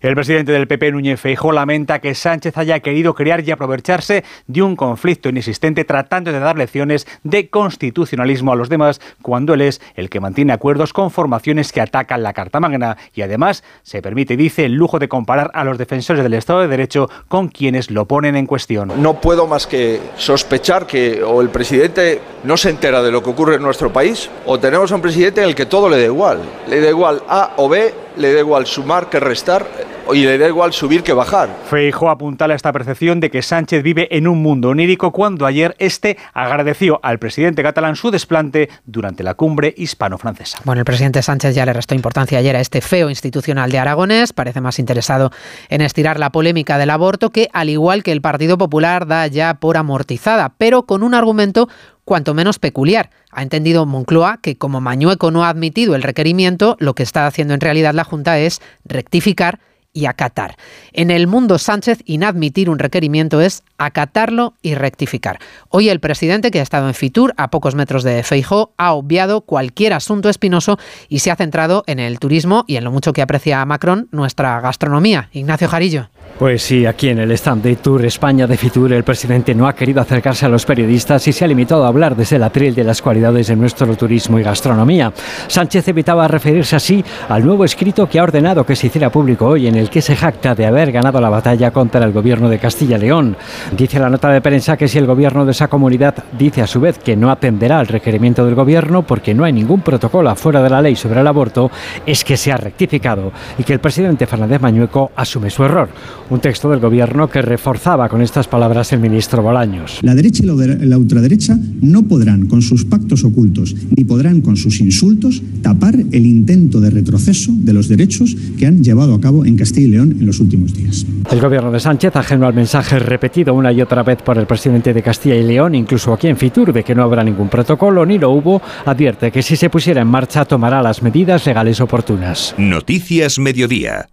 el 0.00 0.14
presidente 0.14 0.52
del 0.52 0.66
PP, 0.66 0.92
Núñez 0.92 1.20
Feijóo, 1.20 1.52
lamenta 1.52 1.98
que 1.98 2.14
Sánchez 2.14 2.56
haya 2.56 2.80
querido 2.80 3.14
crear 3.14 3.46
y 3.46 3.50
aprovecharse 3.50 4.24
de 4.46 4.62
un 4.62 4.76
conflicto 4.76 5.28
inexistente 5.28 5.84
tratando 5.84 6.32
de 6.32 6.40
dar 6.40 6.56
lecciones 6.56 7.06
de 7.24 7.48
constitucionalismo 7.48 8.52
a 8.52 8.56
los 8.56 8.68
demás 8.68 9.00
cuando 9.22 9.54
él 9.54 9.62
es 9.62 9.80
el 9.94 10.08
que 10.08 10.20
mantiene 10.20 10.52
acuerdos 10.52 10.92
con 10.92 11.10
formaciones 11.10 11.72
que 11.72 11.80
atacan 11.80 12.22
la 12.22 12.32
Carta 12.32 12.60
Magna 12.60 12.96
y 13.14 13.22
además 13.22 13.64
se 13.82 14.02
permite, 14.02 14.36
dice, 14.36 14.64
el 14.64 14.74
lujo 14.74 14.98
de 14.98 15.08
comparar 15.08 15.50
a 15.54 15.64
los 15.64 15.78
defensores 15.78 16.22
del 16.22 16.34
Estado 16.34 16.60
de 16.60 16.68
Derecho 16.68 17.10
con 17.28 17.48
quienes 17.48 17.90
lo 17.90 18.06
ponen 18.06 18.36
en 18.36 18.46
cuestión. 18.46 18.92
No 18.96 19.20
puedo 19.20 19.46
más 19.46 19.66
que 19.66 20.00
sospechar 20.16 20.86
que 20.86 21.22
o 21.22 21.40
el 21.40 21.50
presidente 21.50 22.20
no 22.44 22.56
se 22.56 22.70
entera 22.70 23.02
de 23.02 23.10
lo 23.10 23.22
que 23.22 23.30
ocurre 23.30 23.56
en 23.56 23.62
nuestro 23.62 23.92
país 23.92 24.30
o 24.46 24.58
tenemos 24.58 24.92
a 24.92 24.94
un 24.94 25.02
presidente 25.02 25.42
en 25.42 25.48
el 25.48 25.54
que 25.54 25.66
todo 25.66 25.88
le 25.88 25.98
da 25.98 26.04
igual. 26.04 26.40
Le 26.68 26.80
da 26.80 26.88
igual 26.88 27.22
A 27.28 27.52
o 27.56 27.68
B, 27.68 27.92
le 28.16 28.32
da 28.32 28.40
igual 28.40 28.66
sumar 28.66 29.08
que 29.08 29.20
restar 29.20 29.66
y 30.12 30.24
le 30.24 30.38
da 30.38 30.48
igual 30.48 30.72
subir 30.72 31.02
que 31.02 31.12
bajar. 31.12 31.48
Feijóo 31.68 32.10
apuntala 32.10 32.54
esta 32.54 32.72
percepción 32.72 33.20
de 33.20 33.30
que 33.30 33.42
Sánchez 33.42 33.82
vive 33.82 34.08
en 34.16 34.28
un 34.28 34.42
mundo 34.42 34.70
onírico 34.70 35.12
cuando 35.12 35.46
ayer 35.46 35.74
este 35.78 36.16
agradeció 36.32 37.00
al 37.02 37.18
presidente 37.18 37.62
catalán 37.62 37.96
su 37.96 38.10
desplante 38.10 38.68
durante 38.84 39.22
la 39.22 39.34
cumbre 39.34 39.74
hispano-francesa. 39.76 40.58
Bueno, 40.64 40.80
el 40.80 40.84
presidente 40.84 41.22
Sánchez 41.22 41.54
ya 41.54 41.66
le 41.66 41.72
restó 41.72 41.94
importancia 41.94 42.38
ayer 42.38 42.56
a 42.56 42.60
este 42.60 42.80
feo 42.80 43.10
institucional 43.10 43.70
de 43.70 43.78
Aragonés, 43.78 44.32
parece 44.32 44.60
más 44.60 44.78
interesado 44.78 45.30
en 45.68 45.80
estirar 45.80 46.18
la 46.18 46.30
polémica 46.30 46.78
del 46.78 46.90
aborto 46.90 47.30
que, 47.30 47.48
al 47.52 47.68
igual 47.68 48.02
que 48.02 48.12
el 48.12 48.20
Partido 48.20 48.58
Popular, 48.58 49.06
da 49.06 49.26
ya 49.26 49.54
por 49.54 49.76
amortizada, 49.76 50.54
pero 50.58 50.84
con 50.84 51.02
un 51.02 51.14
argumento 51.14 51.68
cuanto 52.04 52.34
menos 52.34 52.58
peculiar. 52.58 53.10
Ha 53.30 53.42
entendido 53.42 53.84
Moncloa 53.84 54.38
que 54.40 54.56
como 54.56 54.80
Mañueco 54.80 55.30
no 55.30 55.44
ha 55.44 55.48
admitido 55.48 55.94
el 55.94 56.02
requerimiento, 56.02 56.76
lo 56.78 56.94
que 56.94 57.02
está 57.02 57.26
haciendo 57.26 57.52
en 57.52 57.60
realidad 57.60 57.94
la 57.94 58.04
Junta 58.04 58.38
es 58.38 58.62
rectificar 58.84 59.58
y 59.96 60.04
acatar. 60.04 60.56
En 60.92 61.10
el 61.10 61.26
mundo 61.26 61.56
Sánchez, 61.58 62.02
inadmitir 62.04 62.68
un 62.68 62.78
requerimiento 62.78 63.40
es 63.40 63.64
acatarlo 63.78 64.52
y 64.60 64.74
rectificar. 64.74 65.38
Hoy 65.70 65.88
el 65.88 66.00
presidente, 66.00 66.50
que 66.50 66.60
ha 66.60 66.62
estado 66.62 66.86
en 66.86 66.94
Fitur, 66.94 67.32
a 67.38 67.48
pocos 67.48 67.74
metros 67.74 68.04
de 68.04 68.22
Feijó, 68.22 68.74
ha 68.76 68.92
obviado 68.92 69.40
cualquier 69.40 69.94
asunto 69.94 70.28
espinoso 70.28 70.78
y 71.08 71.20
se 71.20 71.30
ha 71.30 71.36
centrado 71.36 71.82
en 71.86 71.98
el 71.98 72.18
turismo 72.18 72.64
y 72.66 72.76
en 72.76 72.84
lo 72.84 72.92
mucho 72.92 73.14
que 73.14 73.22
aprecia 73.22 73.62
a 73.62 73.64
Macron 73.64 74.08
nuestra 74.12 74.60
gastronomía. 74.60 75.30
Ignacio 75.32 75.66
Jarillo. 75.66 76.10
Pues 76.38 76.62
sí, 76.62 76.84
aquí 76.84 77.08
en 77.08 77.18
el 77.18 77.30
stand 77.30 77.62
de 77.62 77.76
Tour 77.76 78.04
España 78.04 78.46
de 78.46 78.58
Fitur, 78.58 78.92
el 78.92 79.04
presidente 79.04 79.54
no 79.54 79.66
ha 79.66 79.74
querido 79.74 80.02
acercarse 80.02 80.44
a 80.44 80.50
los 80.50 80.66
periodistas 80.66 81.26
y 81.28 81.32
se 81.32 81.46
ha 81.46 81.48
limitado 81.48 81.86
a 81.86 81.88
hablar 81.88 82.14
desde 82.14 82.36
el 82.36 82.42
atril 82.42 82.74
de 82.74 82.84
las 82.84 83.00
cualidades 83.00 83.46
de 83.46 83.56
nuestro 83.56 83.96
turismo 83.96 84.38
y 84.38 84.42
gastronomía. 84.42 85.14
Sánchez 85.46 85.88
evitaba 85.88 86.28
referirse 86.28 86.76
así 86.76 87.02
al 87.30 87.42
nuevo 87.42 87.64
escrito 87.64 88.06
que 88.06 88.18
ha 88.18 88.22
ordenado 88.22 88.66
que 88.66 88.76
se 88.76 88.88
hiciera 88.88 89.10
público 89.10 89.46
hoy, 89.46 89.66
en 89.66 89.76
el 89.76 89.85
que 89.88 90.02
se 90.02 90.16
jacta 90.16 90.54
de 90.54 90.66
haber 90.66 90.92
ganado 90.92 91.20
la 91.20 91.28
batalla 91.28 91.70
contra 91.70 92.04
el 92.04 92.12
gobierno 92.12 92.48
de 92.48 92.58
Castilla 92.58 92.96
y 92.96 93.00
León. 93.00 93.36
Dice 93.76 93.98
la 93.98 94.10
nota 94.10 94.30
de 94.30 94.40
prensa 94.40 94.76
que 94.76 94.88
si 94.88 94.98
el 94.98 95.06
gobierno 95.06 95.44
de 95.44 95.52
esa 95.52 95.68
comunidad 95.68 96.14
dice 96.38 96.62
a 96.62 96.66
su 96.66 96.80
vez 96.80 96.98
que 96.98 97.16
no 97.16 97.30
atenderá 97.30 97.80
al 97.80 97.86
requerimiento 97.86 98.44
del 98.44 98.54
gobierno 98.54 99.06
porque 99.06 99.34
no 99.34 99.44
hay 99.44 99.52
ningún 99.52 99.80
protocolo 99.80 100.30
afuera 100.30 100.62
de 100.62 100.70
la 100.70 100.82
ley 100.82 100.96
sobre 100.96 101.20
el 101.20 101.26
aborto, 101.26 101.70
es 102.06 102.24
que 102.24 102.36
se 102.36 102.52
ha 102.52 102.56
rectificado 102.56 103.32
y 103.58 103.64
que 103.64 103.72
el 103.72 103.80
presidente 103.80 104.26
Fernández 104.26 104.60
Mañueco 104.60 105.12
asume 105.16 105.50
su 105.50 105.64
error 105.64 105.88
un 106.30 106.40
texto 106.40 106.70
del 106.70 106.80
gobierno 106.80 107.28
que 107.28 107.42
reforzaba 107.42 108.08
con 108.08 108.20
estas 108.22 108.48
palabras 108.48 108.92
el 108.92 109.00
ministro 109.00 109.42
Bolaños. 109.42 110.00
La 110.02 110.14
derecha 110.14 110.42
y 110.44 110.46
la 110.46 110.98
ultraderecha 110.98 111.58
no 111.80 112.02
podrán 112.02 112.46
con 112.46 112.62
sus 112.62 112.84
pactos 112.84 113.24
ocultos 113.24 113.74
ni 113.96 114.04
podrán 114.04 114.40
con 114.40 114.56
sus 114.56 114.80
insultos 114.80 115.42
tapar 115.62 115.94
el 115.94 116.26
intento 116.26 116.80
de 116.80 116.90
retroceso 116.90 117.52
de 117.54 117.72
los 117.72 117.88
derechos 117.88 118.36
que 118.58 118.66
han 118.66 118.82
llevado 118.82 119.14
a 119.14 119.20
cabo 119.20 119.44
en 119.44 119.56
Castilla 119.56 119.75
y 119.80 119.88
León 119.88 120.16
en 120.18 120.26
los 120.26 120.40
últimos 120.40 120.72
días. 120.72 121.06
El 121.30 121.40
gobierno 121.40 121.70
de 121.70 121.80
Sánchez, 121.80 122.14
ajeno 122.16 122.46
al 122.46 122.54
mensaje 122.54 122.98
repetido 122.98 123.54
una 123.54 123.72
y 123.72 123.82
otra 123.82 124.02
vez 124.02 124.22
por 124.22 124.38
el 124.38 124.46
presidente 124.46 124.92
de 124.92 125.02
Castilla 125.02 125.36
y 125.36 125.42
León, 125.42 125.74
incluso 125.74 126.12
aquí 126.12 126.28
en 126.28 126.36
Fitur, 126.36 126.72
de 126.72 126.82
que 126.82 126.94
no 126.94 127.02
habrá 127.02 127.22
ningún 127.22 127.48
protocolo 127.48 128.04
ni 128.06 128.18
lo 128.18 128.30
hubo, 128.30 128.62
advierte 128.84 129.30
que 129.30 129.42
si 129.42 129.56
se 129.56 129.70
pusiera 129.70 130.00
en 130.00 130.08
marcha 130.08 130.44
tomará 130.44 130.82
las 130.82 131.02
medidas 131.02 131.46
legales 131.46 131.80
oportunas. 131.80 132.54
Noticias 132.58 133.38
Mediodía. 133.38 134.08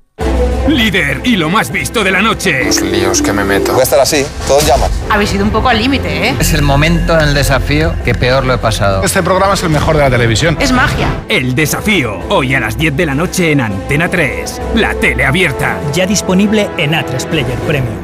Líder 0.67 1.21
y 1.25 1.35
lo 1.35 1.49
más 1.49 1.71
visto 1.71 2.03
de 2.03 2.11
la 2.11 2.21
noche. 2.21 2.63
Los 2.65 2.81
líos 2.81 3.21
que 3.21 3.33
me 3.33 3.43
meto. 3.43 3.73
Voy 3.73 3.81
a 3.81 3.83
estar 3.83 3.99
así, 3.99 4.25
todos 4.47 4.65
llaman. 4.65 4.89
Habéis 5.09 5.33
ido 5.33 5.43
un 5.43 5.51
poco 5.51 5.69
al 5.69 5.77
límite, 5.77 6.29
¿eh? 6.29 6.35
Es 6.39 6.53
el 6.53 6.61
momento 6.61 7.13
en 7.13 7.27
el 7.27 7.33
desafío 7.33 7.93
que 8.05 8.15
peor 8.15 8.45
lo 8.45 8.53
he 8.53 8.57
pasado. 8.57 9.03
Este 9.03 9.21
programa 9.21 9.55
es 9.55 9.63
el 9.63 9.69
mejor 9.69 9.97
de 9.97 10.03
la 10.03 10.09
televisión. 10.09 10.57
Es 10.59 10.71
magia. 10.71 11.07
El 11.27 11.53
desafío, 11.53 12.19
hoy 12.29 12.55
a 12.55 12.59
las 12.59 12.77
10 12.77 12.95
de 12.95 13.05
la 13.05 13.13
noche 13.13 13.51
en 13.51 13.61
Antena 13.61 14.09
3. 14.09 14.61
La 14.75 14.93
tele 14.95 15.25
abierta. 15.25 15.77
Ya 15.93 16.05
disponible 16.05 16.69
en 16.77 16.93
A3 16.93 17.25
Player 17.27 17.59
Premium. 17.59 17.97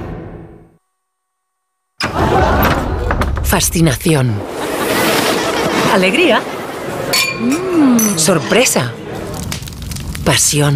Fascinación. 3.43 4.33
Alegría. 5.93 6.41
Mm, 7.39 8.17
sorpresa. 8.17 8.91
Pasión. 10.23 10.75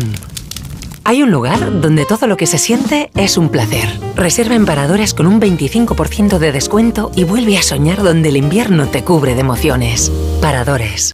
Hay 1.06 1.22
un 1.22 1.32
lugar 1.32 1.82
donde 1.82 2.06
todo 2.06 2.28
lo 2.28 2.38
que 2.38 2.48
se 2.48 2.58
siente 2.58 3.12
es 3.16 3.38
un 3.38 3.50
placer. 3.50 3.90
Reserva 4.16 4.56
en 4.56 4.66
Paradores 4.66 5.14
con 5.14 5.28
un 5.28 5.42
25% 5.42 6.38
de 6.38 6.52
descuento 6.52 7.12
y 7.16 7.26
vuelve 7.26 7.58
a 7.58 7.64
soñar 7.64 8.02
donde 8.02 8.30
el 8.30 8.38
invierno 8.38 8.88
te 8.88 9.04
cubre 9.04 9.36
de 9.36 9.42
emociones. 9.42 10.12
Paradores. 10.42 11.14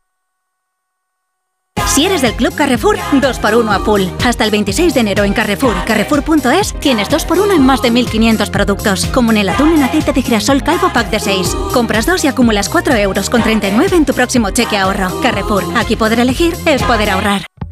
Si 1.87 2.05
eres 2.05 2.21
del 2.21 2.33
Club 2.33 2.53
Carrefour, 2.53 2.97
2x1 2.97 3.75
a 3.75 3.79
full. 3.79 4.03
Hasta 4.23 4.45
el 4.45 4.51
26 4.51 4.93
de 4.93 4.99
enero 4.99 5.23
en 5.23 5.33
Carrefour 5.33 5.73
Carrefour.es 5.85 6.73
tienes 6.79 7.09
2x1 7.09 7.55
en 7.55 7.65
más 7.65 7.81
de 7.81 7.91
1.500 7.91 8.51
productos, 8.51 9.05
como 9.07 9.31
en 9.31 9.37
el 9.37 9.49
atún 9.49 9.73
en 9.73 9.83
aceite 9.83 10.13
de 10.13 10.21
girasol 10.21 10.61
calvo 10.63 10.93
pack 10.93 11.09
de 11.09 11.19
6. 11.19 11.55
Compras 11.73 12.05
2 12.05 12.25
y 12.25 12.27
acumulas 12.27 12.69
4 12.69 12.93
euros 12.95 13.29
con 13.31 13.41
39 13.41 13.97
en 13.97 14.05
tu 14.05 14.13
próximo 14.13 14.51
cheque 14.51 14.77
ahorro. 14.77 15.19
Carrefour, 15.21 15.63
aquí 15.75 15.95
poder 15.95 16.19
elegir 16.19 16.53
es 16.67 16.83
poder 16.83 17.09
ahorrar. 17.09 17.49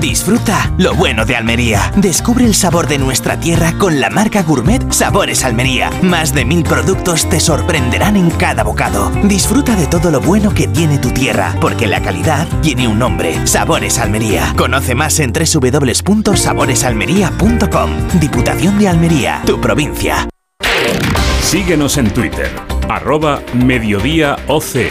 Disfruta 0.00 0.70
lo 0.76 0.94
bueno 0.94 1.24
de 1.24 1.34
Almería. 1.36 1.90
Descubre 1.96 2.44
el 2.44 2.54
sabor 2.54 2.88
de 2.88 2.98
nuestra 2.98 3.40
tierra 3.40 3.72
con 3.78 4.00
la 4.00 4.10
marca 4.10 4.42
Gourmet 4.42 4.92
Sabores 4.92 5.44
Almería. 5.44 5.90
Más 6.02 6.34
de 6.34 6.44
mil 6.44 6.62
productos 6.62 7.26
te 7.28 7.40
sorprenderán 7.40 8.16
en 8.16 8.28
cada 8.30 8.62
bocado. 8.64 9.10
Disfruta 9.24 9.74
de 9.76 9.86
todo 9.86 10.10
lo 10.10 10.20
bueno 10.20 10.52
que 10.52 10.68
tiene 10.68 10.98
tu 10.98 11.10
tierra, 11.10 11.56
porque 11.60 11.86
la 11.86 12.02
calidad 12.02 12.46
tiene 12.60 12.86
un 12.86 12.98
nombre. 12.98 13.46
Sabores 13.46 13.98
Almería. 13.98 14.52
Conoce 14.56 14.94
más 14.94 15.18
en 15.20 15.32
www.saboresalmería.com. 15.32 17.90
Diputación 18.20 18.78
de 18.78 18.88
Almería, 18.88 19.40
tu 19.46 19.58
provincia. 19.60 20.28
Síguenos 21.42 21.96
en 21.96 22.12
Twitter, 22.12 22.50
arroba 22.88 23.40
mediodía 23.54 24.36
OC 24.48 24.90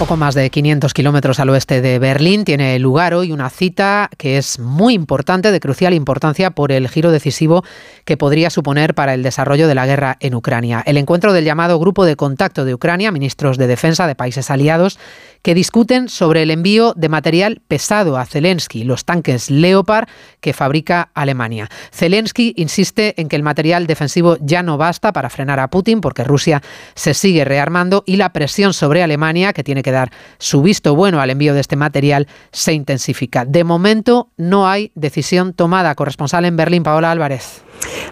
poco 0.00 0.16
más 0.16 0.34
de 0.34 0.48
500 0.48 0.94
kilómetros 0.94 1.40
al 1.40 1.50
oeste 1.50 1.82
de 1.82 1.98
Berlín, 1.98 2.46
tiene 2.46 2.78
lugar 2.78 3.12
hoy 3.12 3.32
una 3.32 3.50
cita 3.50 4.08
que 4.16 4.38
es 4.38 4.58
muy 4.58 4.94
importante, 4.94 5.52
de 5.52 5.60
crucial 5.60 5.92
importancia 5.92 6.52
por 6.52 6.72
el 6.72 6.88
giro 6.88 7.10
decisivo 7.10 7.62
que 8.06 8.16
podría 8.16 8.48
suponer 8.48 8.94
para 8.94 9.12
el 9.12 9.22
desarrollo 9.22 9.68
de 9.68 9.74
la 9.74 9.84
guerra 9.84 10.16
en 10.20 10.34
Ucrania. 10.34 10.82
El 10.86 10.96
encuentro 10.96 11.34
del 11.34 11.44
llamado 11.44 11.78
Grupo 11.78 12.06
de 12.06 12.16
Contacto 12.16 12.64
de 12.64 12.72
Ucrania, 12.72 13.12
ministros 13.12 13.58
de 13.58 13.66
Defensa 13.66 14.06
de 14.06 14.14
países 14.14 14.50
aliados, 14.50 14.98
que 15.42 15.54
discuten 15.54 16.08
sobre 16.08 16.42
el 16.42 16.50
envío 16.50 16.92
de 16.96 17.08
material 17.08 17.62
pesado 17.66 18.18
a 18.18 18.26
Zelensky, 18.26 18.84
los 18.84 19.04
tanques 19.04 19.50
Leopard 19.50 20.08
que 20.40 20.52
fabrica 20.52 21.10
Alemania. 21.14 21.68
Zelensky 21.92 22.54
insiste 22.56 23.20
en 23.20 23.28
que 23.28 23.36
el 23.36 23.42
material 23.42 23.86
defensivo 23.86 24.36
ya 24.40 24.62
no 24.62 24.76
basta 24.76 25.12
para 25.12 25.30
frenar 25.30 25.60
a 25.60 25.68
Putin 25.68 26.00
porque 26.00 26.24
Rusia 26.24 26.62
se 26.94 27.14
sigue 27.14 27.44
rearmando 27.44 28.02
y 28.06 28.16
la 28.16 28.32
presión 28.32 28.72
sobre 28.72 29.02
Alemania, 29.02 29.52
que 29.52 29.64
tiene 29.64 29.82
que 29.82 29.92
dar 29.92 30.10
su 30.38 30.62
visto 30.62 30.94
bueno 30.94 31.20
al 31.20 31.30
envío 31.30 31.54
de 31.54 31.60
este 31.60 31.76
material, 31.76 32.28
se 32.52 32.72
intensifica. 32.72 33.44
De 33.44 33.64
momento 33.64 34.30
no 34.36 34.68
hay 34.68 34.92
decisión 34.94 35.52
tomada. 35.52 35.94
Corresponsal 35.94 36.44
en 36.44 36.56
Berlín, 36.56 36.82
Paola 36.82 37.10
Álvarez. 37.10 37.62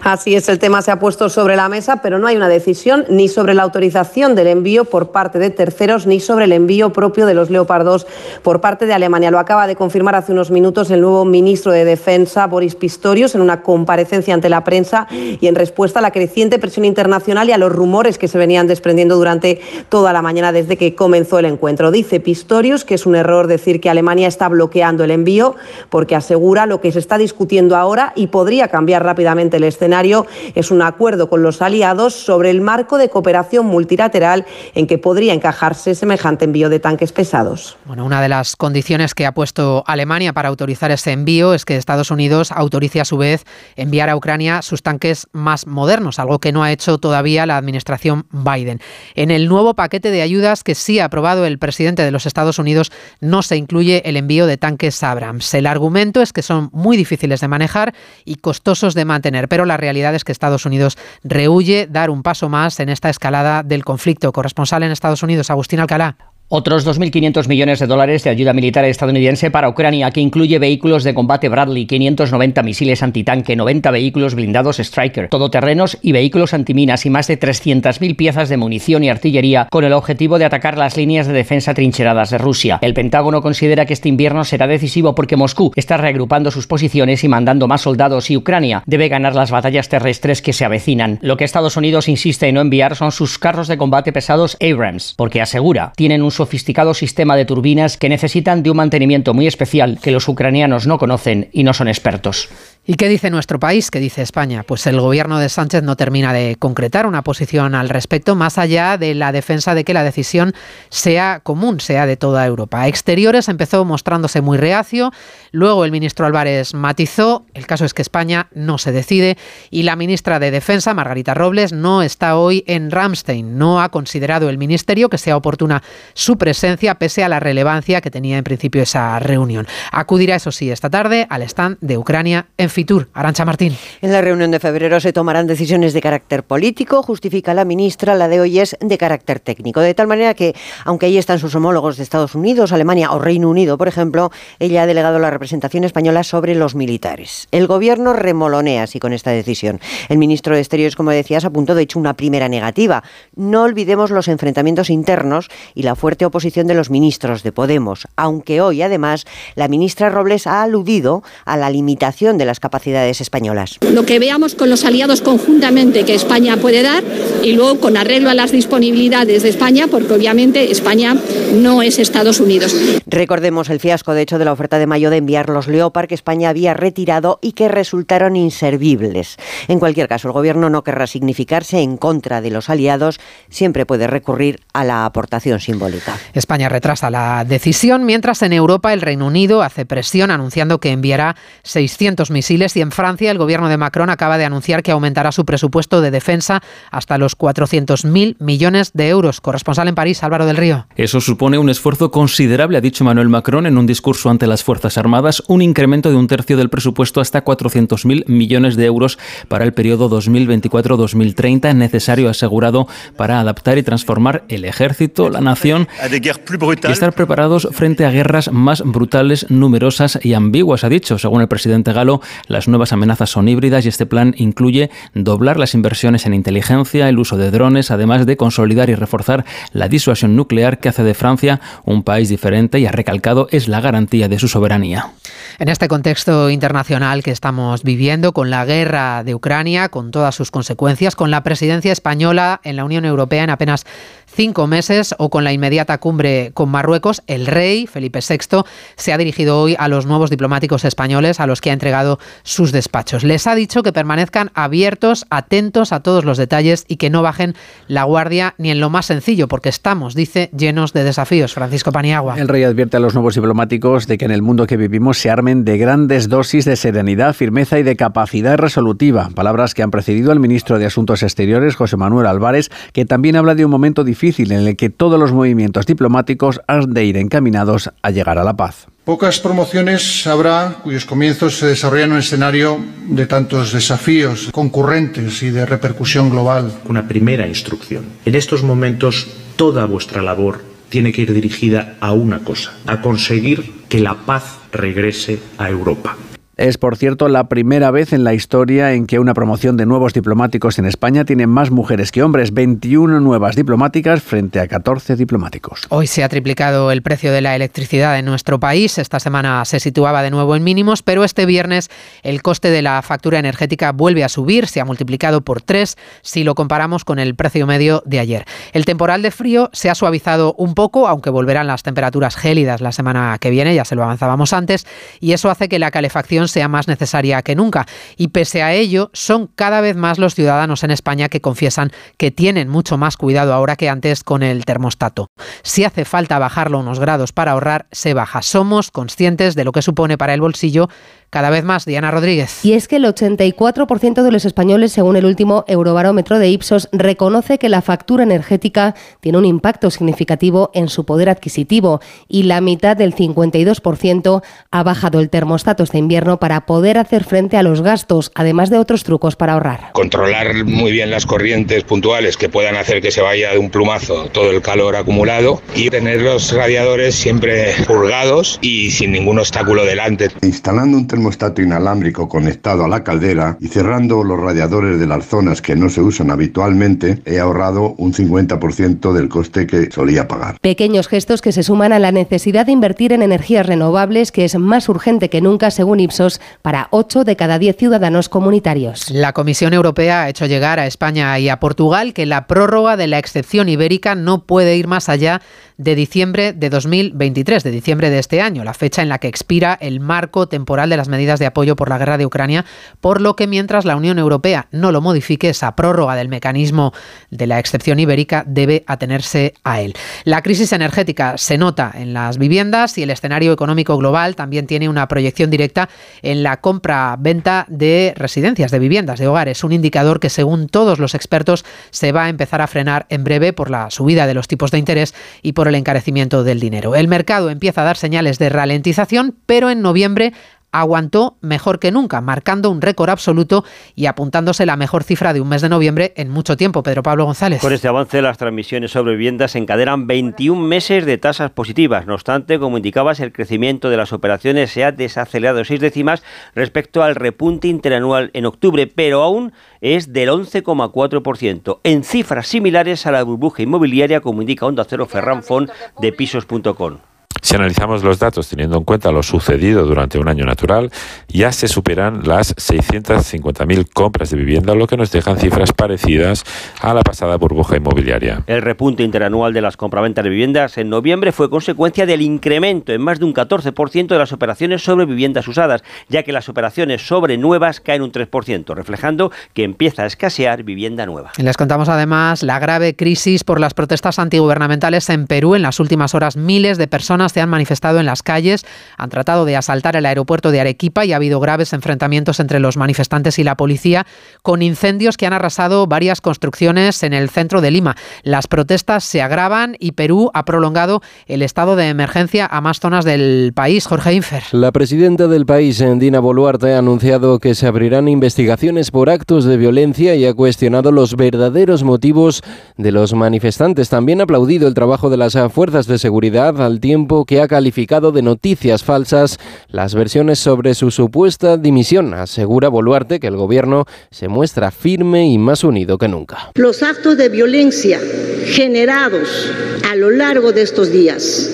Así 0.03 0.35
es, 0.35 0.47
el 0.49 0.59
tema 0.59 0.81
se 0.81 0.91
ha 0.91 0.99
puesto 0.99 1.29
sobre 1.29 1.55
la 1.55 1.69
mesa, 1.69 1.97
pero 2.01 2.19
no 2.19 2.27
hay 2.27 2.35
una 2.35 2.47
decisión 2.47 3.05
ni 3.09 3.27
sobre 3.27 3.53
la 3.53 3.63
autorización 3.63 4.33
del 4.33 4.47
envío 4.47 4.85
por 4.85 5.11
parte 5.11 5.39
de 5.39 5.49
terceros 5.49 6.07
ni 6.07 6.19
sobre 6.19 6.45
el 6.45 6.53
envío 6.53 6.91
propio 6.93 7.25
de 7.25 7.33
los 7.33 7.49
Leopardos 7.49 8.07
por 8.41 8.61
parte 8.61 8.85
de 8.85 8.93
Alemania. 8.93 9.29
Lo 9.29 9.39
acaba 9.39 9.67
de 9.67 9.75
confirmar 9.75 10.15
hace 10.15 10.31
unos 10.31 10.51
minutos 10.51 10.89
el 10.89 11.01
nuevo 11.01 11.25
ministro 11.25 11.71
de 11.71 11.85
Defensa, 11.85 12.47
Boris 12.47 12.75
Pistorius, 12.75 13.35
en 13.35 13.41
una 13.41 13.61
comparecencia 13.61 14.33
ante 14.33 14.49
la 14.49 14.63
prensa 14.63 15.07
y 15.11 15.45
en 15.47 15.55
respuesta 15.55 15.99
a 15.99 16.01
la 16.01 16.11
creciente 16.11 16.59
presión 16.59 16.85
internacional 16.85 17.49
y 17.49 17.51
a 17.51 17.57
los 17.57 17.71
rumores 17.71 18.17
que 18.17 18.27
se 18.27 18.37
venían 18.37 18.67
desprendiendo 18.67 19.15
durante 19.15 19.61
toda 19.89 20.13
la 20.13 20.21
mañana 20.21 20.51
desde 20.51 20.77
que 20.77 20.95
comenzó 20.95 21.39
el 21.39 21.45
encuentro. 21.45 21.91
Dice 21.91 22.19
Pistorius 22.19 22.85
que 22.85 22.95
es 22.95 23.05
un 23.05 23.15
error 23.15 23.47
decir 23.47 23.81
que 23.81 23.89
Alemania 23.89 24.27
está 24.27 24.47
bloqueando 24.47 25.03
el 25.03 25.11
envío 25.11 25.55
porque 25.89 26.15
asegura 26.15 26.65
lo 26.65 26.81
que 26.81 26.91
se 26.91 26.99
está 26.99 27.17
discutiendo 27.17 27.75
ahora 27.75 28.13
y 28.15 28.27
podría 28.27 28.69
cambiar 28.69 29.03
rápidamente 29.03 29.58
el 29.59 29.65
escenario 29.65 30.25
es 30.55 30.71
un 30.71 30.81
acuerdo 30.81 31.29
con 31.29 31.43
los 31.43 31.61
aliados 31.61 32.13
sobre 32.13 32.49
el 32.49 32.61
marco 32.61 32.97
de 32.97 33.09
cooperación 33.09 33.65
multilateral 33.65 34.45
en 34.73 34.87
que 34.87 34.97
podría 34.97 35.33
encajarse 35.33 35.95
semejante 35.95 36.45
envío 36.45 36.69
de 36.69 36.79
tanques 36.79 37.11
pesados. 37.11 37.77
Bueno, 37.85 38.05
una 38.05 38.21
de 38.21 38.29
las 38.29 38.55
condiciones 38.55 39.13
que 39.13 39.25
ha 39.25 39.33
puesto 39.33 39.83
Alemania 39.85 40.33
para 40.33 40.49
autorizar 40.49 40.91
ese 40.91 41.11
envío 41.11 41.53
es 41.53 41.65
que 41.65 41.75
Estados 41.75 42.11
Unidos 42.11 42.51
autorice 42.51 43.01
a 43.01 43.05
su 43.05 43.17
vez 43.17 43.45
enviar 43.75 44.09
a 44.09 44.15
Ucrania 44.15 44.61
sus 44.61 44.81
tanques 44.81 45.27
más 45.31 45.67
modernos, 45.67 46.19
algo 46.19 46.39
que 46.39 46.51
no 46.51 46.63
ha 46.63 46.71
hecho 46.71 46.97
todavía 46.97 47.45
la 47.45 47.57
administración 47.57 48.25
Biden. 48.31 48.79
En 49.15 49.31
el 49.31 49.47
nuevo 49.47 49.73
paquete 49.73 50.11
de 50.11 50.21
ayudas 50.21 50.63
que 50.63 50.75
sí 50.75 50.99
ha 50.99 51.05
aprobado 51.05 51.45
el 51.45 51.59
presidente 51.59 52.03
de 52.03 52.11
los 52.11 52.25
Estados 52.25 52.59
Unidos 52.59 52.91
no 53.19 53.41
se 53.41 53.57
incluye 53.57 54.01
el 54.05 54.17
envío 54.17 54.45
de 54.45 54.57
tanques 54.57 55.03
Abrams. 55.03 55.53
El 55.53 55.65
argumento 55.65 56.21
es 56.21 56.31
que 56.33 56.41
son 56.41 56.69
muy 56.71 56.95
difíciles 56.95 57.41
de 57.41 57.47
manejar 57.47 57.93
y 58.25 58.35
costosos 58.35 58.93
de 58.93 59.05
mantener 59.05 59.48
pero 59.49 59.65
la 59.65 59.77
realidad 59.77 60.15
es 60.15 60.23
que 60.23 60.31
Estados 60.31 60.65
Unidos 60.65 60.97
rehuye 61.23 61.87
dar 61.89 62.09
un 62.09 62.23
paso 62.23 62.47
más 62.47 62.79
en 62.79 62.89
esta 62.89 63.09
escalada 63.09 63.63
del 63.63 63.83
conflicto. 63.83 64.31
Corresponsal 64.31 64.83
en 64.83 64.91
Estados 64.91 65.23
Unidos, 65.23 65.49
Agustín 65.49 65.79
Alcalá. 65.79 66.15
Otros 66.51 66.83
2.500 66.83 67.47
millones 67.47 67.77
de 67.77 67.85
dólares 67.85 68.23
de 68.23 68.31
ayuda 68.31 68.53
militar 68.53 68.83
estadounidense 68.83 69.51
para 69.51 69.69
Ucrania, 69.69 70.09
que 70.09 70.19
incluye 70.19 70.57
vehículos 70.57 71.03
de 71.03 71.13
combate 71.13 71.47
Bradley, 71.47 71.85
590 71.85 72.63
misiles 72.63 73.03
antitanque, 73.03 73.55
90 73.55 73.91
vehículos 73.91 74.33
blindados 74.33 74.79
Striker, 74.79 75.29
todoterrenos 75.29 75.99
y 76.01 76.11
vehículos 76.11 76.55
antiminas 76.55 77.05
y 77.05 77.11
más 77.11 77.27
de 77.27 77.39
300.000 77.39 78.15
piezas 78.15 78.49
de 78.49 78.57
munición 78.57 79.03
y 79.03 79.11
artillería 79.11 79.67
con 79.69 79.83
el 79.83 79.93
objetivo 79.93 80.39
de 80.39 80.45
atacar 80.45 80.75
las 80.75 80.97
líneas 80.97 81.27
de 81.27 81.33
defensa 81.33 81.75
trincheradas 81.75 82.31
de 82.31 82.39
Rusia. 82.39 82.79
El 82.81 82.95
Pentágono 82.95 83.43
considera 83.43 83.85
que 83.85 83.93
este 83.93 84.09
invierno 84.09 84.43
será 84.43 84.65
decisivo 84.65 85.13
porque 85.13 85.37
Moscú 85.37 85.71
está 85.75 85.97
reagrupando 85.97 86.49
sus 86.49 86.65
posiciones 86.65 87.23
y 87.23 87.27
mandando 87.27 87.67
más 87.67 87.81
soldados 87.81 88.31
y 88.31 88.37
Ucrania 88.37 88.81
debe 88.87 89.07
ganar 89.07 89.35
las 89.35 89.51
batallas 89.51 89.87
terrestres 89.87 90.41
que 90.41 90.53
se 90.53 90.65
avecinan. 90.65 91.19
Lo 91.21 91.37
que 91.37 91.43
Estados 91.43 91.77
Unidos 91.77 92.09
insiste 92.09 92.47
en 92.47 92.55
no 92.55 92.61
enviar 92.61 92.95
son 92.95 93.11
sus 93.11 93.37
carros 93.37 93.67
de 93.67 93.77
combate 93.77 94.11
pesados 94.11 94.57
Abrams, 94.59 95.13
porque 95.15 95.41
asegura 95.41 95.93
tienen 95.95 96.23
un 96.23 96.38
sofisticado 96.39 96.93
sistema 96.93 97.35
de 97.35 97.43
turbinas 97.43 97.97
que 97.97 98.07
necesitan 98.07 98.63
de 98.63 98.71
un 98.71 98.77
mantenimiento 98.77 99.33
muy 99.33 99.45
especial 99.45 99.99
que 100.01 100.11
los 100.11 100.29
ucranianos 100.29 100.87
no 100.87 100.97
conocen 100.97 101.49
y 101.51 101.63
no 101.63 101.73
son 101.73 101.89
expertos. 101.89 102.47
¿Y 102.85 102.95
qué 102.95 103.07
dice 103.07 103.29
nuestro 103.29 103.59
país? 103.59 103.91
¿Qué 103.91 103.99
dice 103.99 104.23
España? 104.23 104.63
Pues 104.63 104.87
el 104.87 104.99
gobierno 104.99 105.37
de 105.37 105.49
Sánchez 105.49 105.83
no 105.83 105.95
termina 105.95 106.33
de 106.33 106.55
concretar 106.57 107.05
una 107.05 107.23
posición 107.23 107.75
al 107.75 107.87
respecto, 107.87 108.35
más 108.35 108.57
allá 108.57 108.97
de 108.97 109.13
la 109.13 109.31
defensa 109.31 109.75
de 109.75 109.83
que 109.83 109.93
la 109.93 110.03
decisión 110.03 110.53
sea 110.89 111.41
común, 111.43 111.81
sea 111.81 112.07
de 112.07 112.17
toda 112.17 112.43
Europa. 112.47 112.87
Exteriores 112.87 113.47
empezó 113.47 113.85
mostrándose 113.85 114.41
muy 114.41 114.57
reacio, 114.57 115.11
luego 115.51 115.85
el 115.85 115.91
ministro 115.91 116.25
Álvarez 116.25 116.73
matizó, 116.73 117.45
el 117.53 117.67
caso 117.67 117.85
es 117.85 117.93
que 117.93 118.01
España 118.01 118.47
no 118.55 118.79
se 118.79 118.91
decide 118.91 119.37
y 119.69 119.83
la 119.83 119.95
ministra 119.95 120.39
de 120.39 120.49
Defensa, 120.49 120.95
Margarita 120.95 121.35
Robles, 121.35 121.73
no 121.73 122.01
está 122.01 122.37
hoy 122.37 122.63
en 122.65 122.89
Ramstein. 122.89 123.57
No 123.57 123.81
ha 123.81 123.89
considerado 123.89 124.49
el 124.49 124.57
ministerio 124.57 125.09
que 125.09 125.19
sea 125.19 125.37
oportuna 125.37 125.83
su 126.13 126.39
presencia, 126.39 126.95
pese 126.95 127.23
a 127.23 127.29
la 127.29 127.39
relevancia 127.39 128.01
que 128.01 128.09
tenía 128.09 128.37
en 128.37 128.43
principio 128.43 128.81
esa 128.81 129.19
reunión. 129.19 129.67
Acudirá, 129.91 130.35
eso 130.35 130.51
sí, 130.51 130.71
esta 130.71 130.89
tarde 130.89 131.27
al 131.29 131.43
stand 131.43 131.77
de 131.81 131.97
Ucrania 131.97 132.47
en 132.57 132.68
Fitur. 132.69 133.09
Arancha 133.13 133.45
Martín. 133.45 133.75
En 134.01 134.11
la 134.11 134.21
reunión 134.21 134.51
de 134.51 134.59
febrero 134.59 134.99
se 134.99 135.13
tomarán 135.13 135.47
decisiones 135.47 135.93
de 135.93 136.01
carácter 136.01 136.43
político, 136.43 137.03
justifica 137.03 137.53
la 137.53 137.65
ministra, 137.65 138.15
la 138.15 138.27
de 138.27 138.39
hoy 138.39 138.59
es 138.59 138.77
de 138.79 138.97
carácter 138.97 139.39
técnico. 139.39 139.81
De 139.81 139.93
tal 139.93 140.07
manera 140.07 140.33
que, 140.33 140.55
aunque 140.85 141.07
ahí 141.07 141.17
están 141.17 141.39
sus 141.39 141.55
homólogos 141.55 141.97
de 141.97 142.03
Estados 142.03 142.35
Unidos, 142.35 142.71
Alemania 142.71 143.11
o 143.11 143.19
Reino 143.19 143.49
Unido, 143.49 143.77
por 143.77 143.87
ejemplo, 143.87 144.31
ella 144.59 144.83
ha 144.83 144.85
delegado 144.85 145.19
la 145.19 145.29
representación 145.29 145.83
española 145.83 146.23
sobre 146.23 146.55
los 146.55 146.75
militares. 146.75 147.47
El 147.51 147.67
gobierno 147.67 148.13
remolonea 148.13 148.83
así 148.83 148.99
con 148.99 149.13
esta 149.13 149.31
decisión. 149.31 149.79
El 150.09 150.17
ministro 150.17 150.55
de 150.55 150.61
Exteriores, 150.61 150.95
como 150.95 151.11
decías, 151.11 151.45
apuntó 151.45 151.75
de 151.75 151.83
hecho 151.83 151.99
una 151.99 152.13
primera 152.13 152.49
negativa. 152.49 153.03
No 153.35 153.63
olvidemos 153.63 154.11
los 154.11 154.27
enfrentamientos 154.27 154.89
internos 154.89 155.49
y 155.75 155.83
la 155.83 155.95
fuerte 155.95 156.25
oposición 156.25 156.67
de 156.67 156.73
los 156.73 156.89
ministros 156.89 157.43
de 157.43 157.51
Podemos, 157.51 158.07
aunque 158.15 158.61
hoy 158.61 158.81
además 158.81 159.25
la 159.55 159.67
ministra 159.67 160.09
Robles 160.09 160.47
ha 160.47 160.61
aludido 160.61 161.23
a 161.45 161.57
la 161.57 161.69
limitación 161.69 162.37
de 162.37 162.45
las 162.45 162.58
capacidades 162.59 163.21
españolas. 163.21 163.77
Lo 163.81 164.05
que 164.05 164.19
veamos 164.19 164.55
con 164.55 164.69
los 164.69 164.85
aliados 164.85 165.21
conjuntamente 165.21 166.05
que 166.05 166.15
España 166.15 166.57
puede 166.57 166.83
dar 166.83 167.03
y 167.43 167.53
luego 167.53 167.79
con 167.79 167.97
arreglo 167.97 168.29
a 168.29 168.33
las 168.33 168.51
disponibilidades 168.51 169.43
de 169.43 169.49
España, 169.49 169.87
porque 169.89 170.13
obviamente 170.13 170.71
España 170.71 171.15
no 171.53 171.81
es 171.81 171.99
Estados 171.99 172.39
Unidos. 172.39 172.75
Recordemos 173.07 173.69
el 173.69 173.79
fiasco, 173.79 174.13
de 174.13 174.21
hecho, 174.21 174.37
de 174.37 174.45
la 174.45 174.51
oferta 174.51 174.77
de 174.79 174.87
mayo 174.87 175.09
de 175.09 175.17
enviar 175.17 175.49
los 175.49 175.67
Leopard 175.67 176.07
que 176.07 176.15
España 176.15 176.49
había 176.49 176.73
retirado 176.73 177.39
y 177.41 177.53
que 177.53 177.67
resultaron 177.67 178.35
inservibles. 178.35 179.37
En 179.67 179.79
cualquier 179.79 180.07
caso, 180.07 180.27
el 180.27 180.33
Gobierno 180.33 180.69
no 180.69 180.83
querrá 180.83 181.07
significarse 181.07 181.79
en 181.79 181.97
contra 181.97 182.41
de 182.41 182.51
los 182.51 182.69
aliados, 182.69 183.19
siempre 183.49 183.85
puede 183.85 184.07
recurrir 184.07 184.59
a 184.73 184.83
la 184.83 185.05
aportación 185.05 185.59
simbólica. 185.59 186.17
España 186.33 186.69
retrasa 186.69 187.09
la 187.09 187.45
decisión, 187.45 188.05
mientras 188.05 188.41
en 188.41 188.53
Europa 188.53 188.93
el 188.93 189.01
Reino 189.01 189.27
Unido 189.27 189.63
hace 189.63 189.85
presión 189.85 190.31
anunciando 190.31 190.79
que 190.79 190.91
enviará 190.91 191.35
600 191.63 192.31
misiles 192.31 192.48
y 192.49 192.81
en 192.81 192.91
Francia 192.91 193.31
el 193.31 193.37
gobierno 193.37 193.69
de 193.69 193.77
Macron 193.77 194.09
acaba 194.09 194.37
de 194.37 194.45
anunciar 194.45 194.81
que 194.81 194.91
aumentará 194.91 195.31
su 195.31 195.45
presupuesto 195.45 196.01
de 196.01 196.11
defensa 196.11 196.61
hasta 196.91 197.17
los 197.17 197.37
400.000 197.37 198.37
millones 198.39 198.91
de 198.93 199.09
euros. 199.09 199.39
Corresponsal 199.41 199.87
en 199.87 199.95
París, 199.95 200.23
Álvaro 200.23 200.45
del 200.45 200.57
Río. 200.57 200.87
Eso 200.95 201.21
supone 201.21 201.57
un 201.57 201.69
esfuerzo 201.69 202.11
considerable, 202.11 202.77
ha 202.77 202.81
dicho 202.81 203.03
Emmanuel 203.03 203.29
Macron 203.29 203.65
en 203.65 203.77
un 203.77 203.85
discurso 203.85 204.29
ante 204.29 204.47
las 204.47 204.63
Fuerzas 204.63 204.97
Armadas, 204.97 205.43
un 205.47 205.61
incremento 205.61 206.09
de 206.09 206.15
un 206.15 206.27
tercio 206.27 206.57
del 206.57 206.69
presupuesto 206.69 207.21
hasta 207.21 207.43
400.000 207.43 208.27
millones 208.27 208.75
de 208.75 208.85
euros 208.85 209.19
para 209.47 209.63
el 209.65 209.73
periodo 209.73 210.09
2024-2030, 210.09 211.75
necesario 211.75 212.29
asegurado 212.29 212.87
para 213.15 213.39
adaptar 213.39 213.77
y 213.77 213.83
transformar 213.83 214.43
el 214.49 214.65
ejército, 214.65 215.29
la 215.29 215.41
nación 215.41 215.87
y 216.09 216.91
estar 216.91 217.13
preparados 217.13 217.67
frente 217.71 218.05
a 218.05 218.11
guerras 218.11 218.51
más 218.51 218.81
brutales, 218.83 219.45
numerosas 219.49 220.19
y 220.21 220.33
ambiguas, 220.33 220.83
ha 220.83 220.89
dicho. 220.89 221.17
Según 221.17 221.41
el 221.41 221.47
presidente 221.47 221.93
Galo, 221.93 222.21
las 222.47 222.67
nuevas 222.67 222.93
amenazas 222.93 223.29
son 223.29 223.47
híbridas 223.47 223.85
y 223.85 223.89
este 223.89 224.05
plan 224.05 224.33
incluye 224.37 224.89
doblar 225.13 225.57
las 225.57 225.73
inversiones 225.73 226.25
en 226.25 226.33
inteligencia, 226.33 227.09
el 227.09 227.19
uso 227.19 227.37
de 227.37 227.51
drones, 227.51 227.91
además 227.91 228.25
de 228.25 228.37
consolidar 228.37 228.89
y 228.89 228.95
reforzar 228.95 229.45
la 229.73 229.87
disuasión 229.87 230.35
nuclear 230.35 230.79
que 230.79 230.89
hace 230.89 231.03
de 231.03 231.13
Francia 231.13 231.61
un 231.85 232.03
país 232.03 232.29
diferente 232.29 232.79
y 232.79 232.85
ha 232.85 232.91
recalcado 232.91 233.47
es 233.51 233.67
la 233.67 233.81
garantía 233.81 234.27
de 234.27 234.39
su 234.39 234.47
soberanía. 234.47 235.11
En 235.57 235.67
este 235.67 235.87
contexto 235.87 236.49
internacional 236.49 237.23
que 237.23 237.31
estamos 237.31 237.83
viviendo, 237.83 238.33
con 238.33 238.49
la 238.49 238.65
guerra 238.65 239.23
de 239.23 239.35
Ucrania, 239.35 239.89
con 239.89 240.11
todas 240.11 240.35
sus 240.35 240.51
consecuencias, 240.51 241.15
con 241.15 241.31
la 241.31 241.43
presidencia 241.43 241.91
española 241.91 242.61
en 242.63 242.75
la 242.75 242.85
Unión 242.85 243.05
Europea 243.05 243.43
en 243.43 243.49
apenas 243.49 243.85
cinco 244.33 244.67
meses 244.67 245.15
o 245.17 245.29
con 245.29 245.43
la 245.43 245.53
inmediata 245.53 245.97
cumbre 245.97 246.51
con 246.53 246.69
Marruecos, 246.69 247.21
el 247.27 247.45
rey 247.45 247.87
Felipe 247.87 248.19
VI 248.27 248.63
se 248.95 249.13
ha 249.13 249.17
dirigido 249.17 249.59
hoy 249.59 249.75
a 249.77 249.87
los 249.87 250.05
nuevos 250.05 250.29
diplomáticos 250.29 250.85
españoles 250.85 251.39
a 251.39 251.47
los 251.47 251.61
que 251.61 251.71
ha 251.71 251.73
entregado 251.73 252.19
sus 252.43 252.71
despachos. 252.71 253.23
Les 253.23 253.47
ha 253.47 253.55
dicho 253.55 253.83
que 253.83 253.91
permanezcan 253.91 254.51
abiertos, 254.53 255.25
atentos 255.29 255.91
a 255.91 256.01
todos 256.01 256.25
los 256.25 256.37
detalles 256.37 256.85
y 256.87 256.97
que 256.97 257.09
no 257.09 257.21
bajen 257.21 257.55
la 257.87 258.03
guardia 258.03 258.55
ni 258.57 258.71
en 258.71 258.79
lo 258.79 258.89
más 258.89 259.07
sencillo, 259.07 259.47
porque 259.47 259.69
estamos, 259.69 260.15
dice, 260.15 260.49
llenos 260.55 260.93
de 260.93 261.03
desafíos. 261.03 261.53
Francisco 261.53 261.91
Paniagua. 261.91 262.35
El 262.37 262.47
rey 262.47 262.63
advierte 262.63 262.97
a 262.97 262.99
los 262.99 263.13
nuevos 263.13 263.35
diplomáticos 263.35 264.07
de 264.07 264.17
que 264.17 264.25
en 264.25 264.31
el 264.31 264.41
mundo 264.41 264.67
que 264.67 264.77
vivimos 264.77 265.17
se 265.17 265.29
armen 265.29 265.65
de 265.65 265.77
grandes 265.77 266.29
dosis 266.29 266.65
de 266.65 266.75
serenidad, 266.75 267.33
firmeza 267.33 267.79
y 267.79 267.83
de 267.83 267.95
capacidad 267.95 268.57
resolutiva. 268.57 269.29
Palabras 269.35 269.73
que 269.73 269.83
han 269.83 269.91
precedido 269.91 270.31
al 270.31 270.39
ministro 270.39 270.79
de 270.79 270.85
Asuntos 270.85 271.23
Exteriores, 271.23 271.75
José 271.75 271.97
Manuel 271.97 272.27
Álvarez, 272.27 272.69
que 272.93 273.05
también 273.05 273.35
habla 273.35 273.55
de 273.55 273.65
un 273.65 273.71
momento 273.71 274.03
difícil 274.03 274.28
difícil 274.29 274.51
en 274.51 274.67
el 274.67 274.75
que 274.75 274.89
todos 274.89 275.19
los 275.19 275.31
movimientos 275.31 275.85
diplomáticos 275.85 276.61
han 276.67 276.93
de 276.93 277.05
ir 277.05 277.17
encaminados 277.17 277.89
a 278.01 278.11
llegar 278.11 278.37
a 278.37 278.43
la 278.43 278.55
paz. 278.55 278.87
Pocas 279.03 279.39
promociones 279.39 280.27
habrá 280.27 280.77
cuyos 280.83 281.05
comienzos 281.05 281.57
se 281.57 281.65
desarrollan 281.65 282.09
en 282.09 282.13
un 282.13 282.19
escenario 282.19 282.77
de 283.07 283.25
tantos 283.25 283.73
desafíos 283.73 284.49
concurrentes 284.51 285.41
y 285.41 285.49
de 285.49 285.65
repercusión 285.65 286.29
global. 286.29 286.71
Una 286.85 287.07
primera 287.07 287.47
instrucción. 287.47 288.05
En 288.25 288.35
estos 288.35 288.61
momentos 288.61 289.27
toda 289.55 289.85
vuestra 289.85 290.21
labor 290.21 290.61
tiene 290.89 291.11
que 291.11 291.23
ir 291.23 291.33
dirigida 291.33 291.95
a 291.99 292.11
una 292.13 292.39
cosa, 292.39 292.73
a 292.85 293.01
conseguir 293.01 293.85
que 293.89 293.99
la 293.99 294.13
paz 294.13 294.59
regrese 294.71 295.39
a 295.57 295.69
Europa. 295.69 296.15
Es, 296.59 296.77
por 296.77 296.97
cierto, 296.97 297.29
la 297.29 297.47
primera 297.47 297.89
vez 297.89 298.11
en 298.11 298.25
la 298.25 298.33
historia 298.33 298.91
en 298.91 299.07
que 299.07 299.17
una 299.17 299.33
promoción 299.33 299.77
de 299.77 299.85
nuevos 299.85 300.11
diplomáticos 300.11 300.77
en 300.77 300.83
España 300.83 301.23
tiene 301.23 301.47
más 301.47 301.71
mujeres 301.71 302.11
que 302.11 302.21
hombres, 302.21 302.53
21 302.53 303.21
nuevas 303.21 303.55
diplomáticas 303.55 304.21
frente 304.21 304.59
a 304.59 304.67
14 304.67 305.15
diplomáticos. 305.15 305.87
Hoy 305.87 306.05
se 306.05 306.21
ha 306.21 306.27
triplicado 306.27 306.91
el 306.91 307.01
precio 307.01 307.31
de 307.31 307.39
la 307.39 307.55
electricidad 307.55 308.19
en 308.19 308.25
nuestro 308.25 308.59
país. 308.59 308.97
Esta 308.97 309.21
semana 309.21 309.63
se 309.63 309.79
situaba 309.79 310.21
de 310.21 310.31
nuevo 310.31 310.53
en 310.53 310.65
mínimos, 310.65 311.01
pero 311.01 311.23
este 311.23 311.45
viernes 311.45 311.89
el 312.23 312.41
coste 312.41 312.69
de 312.71 312.81
la 312.81 313.01
factura 313.03 313.39
energética 313.39 313.93
vuelve 313.93 314.25
a 314.25 314.27
subir, 314.27 314.67
se 314.67 314.81
ha 314.81 314.85
multiplicado 314.85 315.39
por 315.39 315.61
tres 315.61 315.95
si 316.23 316.43
lo 316.43 316.55
comparamos 316.55 317.05
con 317.05 317.19
el 317.19 317.35
precio 317.35 317.67
medio 317.67 318.03
de 318.05 318.19
ayer. 318.19 318.43
El 318.73 318.83
temporal 318.83 319.21
de 319.21 319.31
frío 319.31 319.69
se 319.71 319.89
ha 319.89 319.95
suavizado 319.95 320.55
un 320.57 320.73
poco, 320.73 321.07
aunque 321.07 321.29
volverán 321.29 321.67
las 321.67 321.83
temperaturas 321.83 322.35
gélidas 322.35 322.81
la 322.81 322.91
semana 322.91 323.37
que 323.39 323.49
viene, 323.49 323.75
ya 323.75 323.85
se 323.85 323.95
lo 323.95 324.03
avanzábamos 324.03 324.51
antes, 324.51 324.85
y 325.21 325.31
eso 325.31 325.49
hace 325.49 325.69
que 325.69 325.79
la 325.79 325.91
calefacción 325.91 326.48
sea 326.51 326.67
más 326.67 326.87
necesaria 326.87 327.41
que 327.41 327.55
nunca. 327.55 327.85
Y 328.17 328.29
pese 328.29 328.63
a 328.63 328.73
ello, 328.73 329.09
son 329.13 329.47
cada 329.47 329.81
vez 329.81 329.95
más 329.95 330.19
los 330.19 330.35
ciudadanos 330.35 330.83
en 330.83 330.91
España 330.91 331.29
que 331.29 331.41
confiesan 331.41 331.91
que 332.17 332.31
tienen 332.31 332.69
mucho 332.69 332.97
más 332.97 333.17
cuidado 333.17 333.53
ahora 333.53 333.75
que 333.75 333.89
antes 333.89 334.23
con 334.23 334.43
el 334.43 334.65
termostato. 334.65 335.27
Si 335.63 335.83
hace 335.83 336.05
falta 336.05 336.39
bajarlo 336.39 336.79
unos 336.79 336.99
grados 336.99 337.31
para 337.31 337.51
ahorrar, 337.51 337.87
se 337.91 338.13
baja. 338.13 338.41
Somos 338.41 338.91
conscientes 338.91 339.55
de 339.55 339.63
lo 339.63 339.71
que 339.71 339.81
supone 339.81 340.17
para 340.17 340.33
el 340.33 340.41
bolsillo 340.41 340.89
cada 341.29 341.49
vez 341.49 341.63
más. 341.63 341.85
Diana 341.85 342.11
Rodríguez. 342.11 342.63
Y 342.63 342.73
es 342.73 342.87
que 342.87 342.97
el 342.97 343.05
84% 343.05 344.23
de 344.23 344.31
los 344.31 344.45
españoles, 344.45 344.91
según 344.91 345.15
el 345.15 345.25
último 345.25 345.63
Eurobarómetro 345.67 346.39
de 346.39 346.49
Ipsos, 346.49 346.89
reconoce 346.91 347.57
que 347.57 347.69
la 347.69 347.81
factura 347.81 348.23
energética 348.23 348.95
tiene 349.19 349.37
un 349.37 349.45
impacto 349.45 349.91
significativo 349.91 350.71
en 350.73 350.89
su 350.89 351.05
poder 351.05 351.29
adquisitivo 351.29 352.01
y 352.27 352.43
la 352.43 352.61
mitad 352.61 352.97
del 352.97 353.15
52% 353.15 354.41
ha 354.71 354.83
bajado 354.83 355.19
el 355.19 355.29
termostato 355.29 355.83
este 355.83 355.97
invierno 355.97 356.39
para 356.39 356.65
poder 356.65 356.97
hacer 356.97 357.23
frente 357.23 357.57
a 357.57 357.63
los 357.63 357.81
gastos, 357.81 358.31
además 358.35 358.69
de 358.69 358.77
otros 358.77 359.03
trucos 359.03 359.35
para 359.35 359.53
ahorrar. 359.53 359.91
Controlar 359.93 360.65
muy 360.65 360.91
bien 360.91 361.11
las 361.11 361.25
corrientes 361.25 361.83
puntuales 361.83 362.37
que 362.37 362.49
puedan 362.49 362.75
hacer 362.75 363.01
que 363.01 363.11
se 363.11 363.21
vaya 363.21 363.51
de 363.51 363.57
un 363.57 363.69
plumazo 363.69 364.27
todo 364.31 364.51
el 364.51 364.61
calor 364.61 364.95
acumulado 364.95 365.61
y 365.75 365.89
tener 365.89 366.21
los 366.21 366.51
radiadores 366.53 367.15
siempre 367.15 367.73
purgados 367.87 368.59
y 368.61 368.91
sin 368.91 369.11
ningún 369.11 369.39
obstáculo 369.39 369.85
delante. 369.85 370.29
Instalando 370.41 370.97
un 370.97 371.07
termostato 371.19 371.61
inalámbrico 371.61 372.29
conectado 372.29 372.85
a 372.85 372.87
la 372.87 373.03
caldera 373.03 373.57
y 373.59 373.67
cerrando 373.67 374.23
los 374.23 374.39
radiadores 374.39 374.97
de 375.01 375.05
las 375.05 375.25
zonas 375.25 375.61
que 375.61 375.75
no 375.75 375.89
se 375.89 375.99
usan 375.99 376.31
habitualmente, 376.31 377.21
he 377.25 377.39
ahorrado 377.39 377.93
un 377.97 378.13
50% 378.13 379.11
del 379.11 379.27
coste 379.27 379.67
que 379.67 379.91
solía 379.91 380.29
pagar. 380.29 380.57
Pequeños 380.61 381.09
gestos 381.09 381.41
que 381.41 381.51
se 381.51 381.61
suman 381.61 381.91
a 381.91 381.99
la 381.99 382.13
necesidad 382.13 382.65
de 382.65 382.71
invertir 382.71 383.11
en 383.11 383.21
energías 383.21 383.65
renovables, 383.65 384.31
que 384.31 384.45
es 384.45 384.57
más 384.57 384.87
urgente 384.87 385.29
que 385.29 385.41
nunca, 385.41 385.71
según 385.71 385.99
Ipsos, 385.99 386.39
para 386.61 386.87
8 386.91 387.25
de 387.25 387.35
cada 387.35 387.59
10 387.59 387.75
ciudadanos 387.75 388.29
comunitarios. 388.29 389.11
La 389.11 389.33
Comisión 389.33 389.73
Europea 389.73 390.23
ha 390.23 390.29
hecho 390.29 390.45
llegar 390.45 390.79
a 390.79 390.87
España 390.87 391.37
y 391.37 391.49
a 391.49 391.59
Portugal 391.59 392.13
que 392.13 392.25
la 392.25 392.47
prórroga 392.47 392.95
de 392.95 393.07
la 393.07 393.19
excepción 393.19 393.67
ibérica 393.67 394.15
no 394.15 394.45
puede 394.45 394.77
ir 394.77 394.87
más 394.87 395.09
allá 395.09 395.41
de 395.79 395.95
diciembre 395.95 396.51
de 396.51 396.69
2023, 396.69 397.63
de 397.63 397.71
diciembre 397.71 398.09
de 398.09 398.19
este 398.19 398.41
año, 398.41 398.65
la 398.65 398.73
fecha 398.73 399.01
en 399.01 399.07
la 399.07 399.17
que 399.17 399.29
expira 399.29 399.77
el 399.79 400.01
marco 400.01 400.47
temporal 400.47 400.89
de 400.89 400.97
las 400.97 401.07
medidas 401.07 401.39
de 401.39 401.45
apoyo 401.45 401.77
por 401.77 401.87
la 401.87 401.97
guerra 401.97 402.17
de 402.17 402.25
Ucrania, 402.25 402.65
por 402.99 403.21
lo 403.21 403.37
que 403.37 403.47
mientras 403.47 403.85
la 403.85 403.95
Unión 403.95 404.19
Europea 404.19 404.67
no 404.71 404.91
lo 404.91 404.99
modifique, 404.99 405.49
esa 405.49 405.77
prórroga 405.77 406.15
del 406.15 406.27
mecanismo 406.27 406.93
de 407.31 407.47
la 407.47 407.59
excepción 407.59 407.97
ibérica 407.97 408.43
debe 408.45 408.83
atenerse 408.87 409.53
a 409.63 409.79
él. 409.79 409.93
La 410.25 410.41
crisis 410.41 410.73
energética 410.73 411.37
se 411.37 411.57
nota 411.57 411.93
en 411.95 412.13
las 412.13 412.37
viviendas 412.37 412.97
y 412.97 413.03
el 413.03 413.09
escenario 413.09 413.53
económico 413.53 413.97
global 413.97 414.35
también 414.35 414.67
tiene 414.67 414.89
una 414.89 415.07
proyección 415.07 415.49
directa 415.49 415.87
en 416.21 416.43
la 416.43 416.59
compra-venta 416.59 417.65
de 417.69 418.13
residencias, 418.17 418.71
de 418.71 418.79
viviendas, 418.79 419.17
de 419.17 419.27
hogares, 419.27 419.63
un 419.63 419.71
indicador 419.71 420.19
que 420.19 420.29
según 420.29 420.67
todos 420.67 420.99
los 420.99 421.15
expertos 421.15 421.63
se 421.89 422.11
va 422.11 422.25
a 422.25 422.29
empezar 422.29 422.59
a 422.59 422.67
frenar 422.67 423.05
en 423.07 423.23
breve 423.23 423.53
por 423.53 423.71
la 423.71 423.89
subida 423.89 424.27
de 424.27 424.33
los 424.33 424.49
tipos 424.49 424.71
de 424.71 424.77
interés 424.77 425.15
y 425.41 425.53
por 425.53 425.68
el 425.69 425.75
encarecimiento 425.75 426.43
del 426.43 426.59
dinero. 426.59 426.95
El 426.95 427.07
mercado 427.07 427.49
empieza 427.49 427.81
a 427.81 427.85
dar 427.85 427.97
señales 427.97 428.39
de 428.39 428.49
ralentización, 428.49 429.35
pero 429.45 429.69
en 429.69 429.81
noviembre 429.81 430.33
aguantó 430.71 431.37
mejor 431.41 431.79
que 431.79 431.91
nunca, 431.91 432.21
marcando 432.21 432.69
un 432.69 432.81
récord 432.81 433.09
absoluto 433.09 433.63
y 433.95 434.05
apuntándose 434.05 434.65
la 434.65 434.77
mejor 434.77 435.03
cifra 435.03 435.33
de 435.33 435.41
un 435.41 435.49
mes 435.49 435.61
de 435.61 435.69
noviembre 435.69 436.13
en 436.15 436.29
mucho 436.29 436.57
tiempo. 436.57 436.83
Pedro 436.83 437.03
Pablo 437.03 437.25
González. 437.25 437.61
Con 437.61 437.73
este 437.73 437.87
avance, 437.87 438.21
las 438.21 438.37
transmisiones 438.37 438.91
sobre 438.91 439.13
viviendas 439.13 439.55
encadenan 439.55 440.07
21 440.07 440.61
meses 440.61 441.05
de 441.05 441.17
tasas 441.17 441.51
positivas. 441.51 442.05
No 442.05 442.13
obstante, 442.13 442.59
como 442.59 442.77
indicabas, 442.77 443.19
el 443.19 443.31
crecimiento 443.31 443.89
de 443.89 443.97
las 443.97 444.13
operaciones 444.13 444.71
se 444.71 444.83
ha 444.83 444.91
desacelerado 444.91 445.63
seis 445.65 445.79
décimas 445.79 446.23
respecto 446.55 447.03
al 447.03 447.15
repunte 447.15 447.67
interanual 447.67 448.31
en 448.33 448.45
octubre, 448.45 448.87
pero 448.87 449.23
aún 449.23 449.53
es 449.81 450.13
del 450.13 450.29
11,4%, 450.29 451.79
en 451.83 452.03
cifras 452.03 452.47
similares 452.47 453.05
a 453.05 453.11
la 453.11 453.23
burbuja 453.23 453.63
inmobiliaria, 453.63 454.21
como 454.21 454.41
indica 454.41 454.65
Onda 454.65 454.85
Cero 454.87 455.05
Ferran 455.05 455.43
Fon 455.43 455.69
de 456.01 456.11
pisos.com. 456.11 457.08
Si 457.41 457.55
analizamos 457.55 458.03
los 458.03 458.19
datos 458.19 458.47
teniendo 458.49 458.77
en 458.77 458.83
cuenta 458.83 459.11
lo 459.11 459.23
sucedido 459.23 459.85
durante 459.85 460.19
un 460.19 460.27
año 460.27 460.45
natural, 460.45 460.91
ya 461.27 461.51
se 461.51 461.67
superan 461.67 462.21
las 462.25 462.55
650.000 462.55 463.89
compras 463.93 464.29
de 464.29 464.37
vivienda, 464.37 464.75
lo 464.75 464.87
que 464.87 464.97
nos 464.97 465.11
dejan 465.11 465.37
cifras 465.37 465.73
parecidas 465.73 466.43
a 466.81 466.93
la 466.93 467.01
pasada 467.01 467.37
burbuja 467.37 467.77
inmobiliaria. 467.77 468.43
El 468.47 468.61
repunte 468.61 469.03
interanual 469.03 469.53
de 469.53 469.61
las 469.61 469.77
compraventas 469.77 470.23
de 470.23 470.29
viviendas 470.29 470.77
en 470.77 470.89
noviembre 470.89 471.31
fue 471.31 471.49
consecuencia 471.49 472.05
del 472.05 472.21
incremento 472.21 472.93
en 472.93 473.01
más 473.01 473.19
de 473.19 473.25
un 473.25 473.33
14% 473.33 474.07
de 474.07 474.17
las 474.17 474.33
operaciones 474.33 474.83
sobre 474.83 475.05
viviendas 475.05 475.47
usadas, 475.47 475.83
ya 476.07 476.23
que 476.23 476.31
las 476.31 476.49
operaciones 476.49 477.07
sobre 477.07 477.37
nuevas 477.37 477.79
caen 477.79 478.01
un 478.01 478.11
3%, 478.11 478.75
reflejando 478.75 479.31
que 479.53 479.63
empieza 479.63 480.03
a 480.03 480.05
escasear 480.05 480.63
vivienda 480.63 481.05
nueva. 481.05 481.31
Les 481.37 481.57
contamos 481.57 481.89
además 481.89 482.43
la 482.43 482.59
grave 482.59 482.95
crisis 482.95 483.43
por 483.43 483.59
las 483.59 483.73
protestas 483.73 484.19
antigubernamentales 484.19 485.09
en 485.09 485.27
Perú. 485.27 485.55
En 485.55 485.61
las 485.61 485.79
últimas 485.79 486.15
horas, 486.15 486.37
miles 486.37 486.77
de 486.77 486.87
personas 486.87 487.28
se 487.29 487.41
han 487.41 487.49
manifestado 487.49 487.99
en 487.99 488.05
las 488.05 488.23
calles, 488.23 488.65
han 488.97 489.09
tratado 489.09 489.45
de 489.45 489.55
asaltar 489.55 489.95
el 489.95 490.05
aeropuerto 490.05 490.51
de 490.51 490.61
Arequipa 490.61 491.05
y 491.05 491.13
ha 491.13 491.17
habido 491.17 491.39
graves 491.39 491.73
enfrentamientos 491.73 492.39
entre 492.39 492.59
los 492.59 492.77
manifestantes 492.77 493.39
y 493.39 493.43
la 493.43 493.55
policía, 493.55 494.05
con 494.41 494.61
incendios 494.61 495.17
que 495.17 495.25
han 495.25 495.33
arrasado 495.33 495.87
varias 495.87 496.21
construcciones 496.21 497.03
en 497.03 497.13
el 497.13 497.29
centro 497.29 497.61
de 497.61 497.71
Lima. 497.71 497.95
Las 498.23 498.47
protestas 498.47 499.03
se 499.03 499.21
agravan 499.21 499.75
y 499.79 499.93
Perú 499.93 500.31
ha 500.33 500.45
prolongado 500.45 501.01
el 501.27 501.41
estado 501.41 501.75
de 501.75 501.89
emergencia 501.89 502.45
a 502.45 502.61
más 502.61 502.79
zonas 502.79 503.05
del 503.05 503.51
país. 503.53 503.85
Jorge 503.85 504.13
Infer. 504.13 504.43
La 504.51 504.71
presidenta 504.71 505.27
del 505.27 505.45
país, 505.45 505.83
Dina 505.97 506.19
Boluarte, 506.19 506.73
ha 506.73 506.79
anunciado 506.79 507.39
que 507.39 507.55
se 507.55 507.67
abrirán 507.67 508.07
investigaciones 508.07 508.91
por 508.91 509.09
actos 509.09 509.45
de 509.45 509.57
violencia 509.57 510.15
y 510.15 510.25
ha 510.25 510.33
cuestionado 510.33 510.91
los 510.91 511.15
verdaderos 511.15 511.83
motivos 511.83 512.43
de 512.77 512.91
los 512.91 513.13
manifestantes. 513.13 513.89
También 513.89 514.21
ha 514.21 514.23
aplaudido 514.23 514.67
el 514.67 514.73
trabajo 514.73 515.09
de 515.09 515.17
las 515.17 515.37
fuerzas 515.51 515.87
de 515.87 515.99
seguridad 515.99 516.61
al 516.61 516.79
tiempo 516.79 517.18
que 517.25 517.41
ha 517.41 517.47
calificado 517.47 518.11
de 518.11 518.21
noticias 518.21 518.83
falsas 518.83 519.37
las 519.69 519.95
versiones 519.95 520.39
sobre 520.39 520.73
su 520.73 520.91
supuesta 520.91 521.57
dimisión. 521.57 522.13
Asegura 522.13 522.69
Boluarte 522.69 523.19
que 523.19 523.27
el 523.27 523.35
gobierno 523.35 523.85
se 524.11 524.27
muestra 524.27 524.71
firme 524.71 525.27
y 525.27 525.37
más 525.37 525.63
unido 525.63 525.97
que 525.97 526.07
nunca. 526.07 526.51
Los 526.55 526.83
actos 526.83 527.17
de 527.17 527.29
violencia 527.29 527.99
generados 528.45 529.51
a 529.89 529.95
lo 529.95 530.11
largo 530.11 530.51
de 530.51 530.61
estos 530.61 530.91
días, 530.91 531.49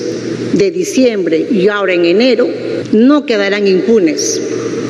de 0.54 0.71
diciembre 0.71 1.47
y 1.51 1.67
ahora 1.67 1.93
en 1.93 2.06
enero, 2.06 2.47
no 2.91 3.25
quedarán 3.25 3.67
impunes. 3.67 4.44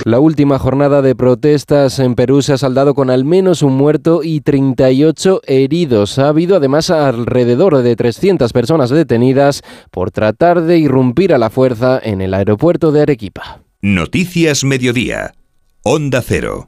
La 0.05 0.19
última 0.19 0.59
jornada 0.59 1.01
de 1.01 1.15
protestas 1.15 1.97
en 1.97 2.13
Perú 2.13 2.43
se 2.43 2.53
ha 2.53 2.59
saldado 2.59 2.93
con 2.93 3.09
al 3.09 3.25
menos 3.25 3.63
un 3.63 3.73
muerto 3.73 4.21
y 4.23 4.41
38 4.41 5.41
heridos. 5.47 6.19
Ha 6.19 6.27
habido 6.27 6.57
además 6.57 6.91
alrededor 6.91 7.77
de 7.77 7.95
300 7.95 8.53
personas 8.53 8.91
detenidas 8.91 9.63
por 9.89 10.11
tratar 10.11 10.61
de 10.61 10.77
irrumpir 10.77 11.33
a 11.33 11.39
la 11.39 11.49
fuerza 11.49 11.99
en 12.03 12.21
el 12.21 12.35
aeropuerto 12.35 12.91
de 12.91 13.01
Arequipa. 13.01 13.63
Noticias 13.81 14.63
Mediodía. 14.63 15.33
Onda 15.81 16.21
Cero. 16.21 16.67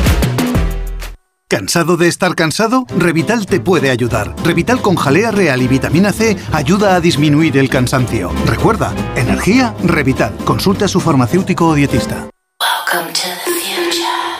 ¿Cansado 1.51 1.97
de 1.97 2.07
estar 2.07 2.33
cansado? 2.33 2.85
Revital 2.97 3.45
te 3.45 3.59
puede 3.59 3.89
ayudar. 3.89 4.33
Revital 4.41 4.81
con 4.81 4.95
jalea 4.95 5.31
real 5.31 5.61
y 5.61 5.67
vitamina 5.67 6.13
C 6.13 6.37
ayuda 6.53 6.95
a 6.95 7.01
disminuir 7.01 7.57
el 7.57 7.69
cansancio. 7.69 8.31
Recuerda, 8.45 8.93
energía, 9.17 9.75
Revital. 9.83 10.33
Consulta 10.45 10.85
a 10.85 10.87
su 10.87 11.01
farmacéutico 11.01 11.67
o 11.67 11.73
dietista. 11.73 12.29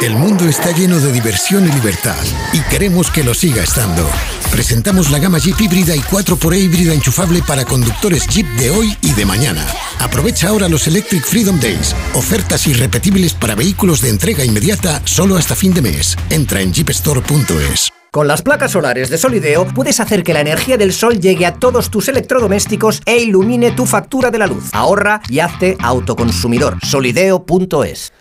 El 0.02 0.16
mundo 0.16 0.46
está 0.46 0.72
lleno 0.72 1.00
de 1.00 1.12
diversión 1.12 1.68
y 1.68 1.72
libertad 1.72 2.18
y 2.54 2.60
queremos 2.72 3.12
que 3.12 3.24
lo 3.24 3.36
siga 3.36 3.62
estando. 3.62 4.10
Presentamos 4.50 5.12
la 5.12 5.20
gama 5.20 5.38
Jeep 5.38 5.62
híbrida 5.62 5.96
y 5.96 6.00
4xE 6.00 6.58
híbrida 6.58 6.96
enchufable 6.96 7.44
para 7.44 7.66
conductores 7.66 8.26
Jeep 8.26 8.48
de 8.58 8.72
hoy 8.72 8.98
y 9.04 9.14
de 9.14 9.26
mañana. 9.26 9.64
Aprovecha 10.00 10.48
ahora 10.48 10.70
los 10.70 10.88
Electric 10.88 11.24
Freedom 11.24 11.60
Days, 11.60 11.96
ofertas 12.16 12.66
irrepetibles 12.66 13.36
para 13.36 13.54
vehículos 13.54 14.02
de 14.02 14.10
entrega 14.10 14.44
inmediata 14.44 15.04
solo 15.06 15.38
hasta 15.38 15.56
fin 15.56 15.72
de 15.72 15.84
mes. 15.84 16.18
Entra 16.32 16.62
en 16.62 16.74
jeepstore.es. 16.74 17.92
Con 18.10 18.28
las 18.28 18.42
placas 18.42 18.72
solares 18.72 19.12
de 19.12 19.20
Solideo 19.20 19.68
puedes 19.68 20.00
hacer 20.00 20.24
que 20.24 20.34
la 20.34 20.42
energía 20.42 20.78
del 20.78 20.94
sol 20.94 21.20
llegue 21.20 21.46
a 21.46 21.54
todos 21.54 21.92
tus 21.92 22.08
electrodomésticos 22.08 23.04
e 23.06 23.20
ilumine 23.20 23.72
tu 23.72 23.86
factura 23.86 24.32
de 24.32 24.40
la 24.40 24.48
luz. 24.48 24.72
Ahorra 24.74 25.22
y 25.30 25.40
hazte 25.40 25.78
autoconsumidor. 25.80 26.80
Solideo.es. 26.84 28.12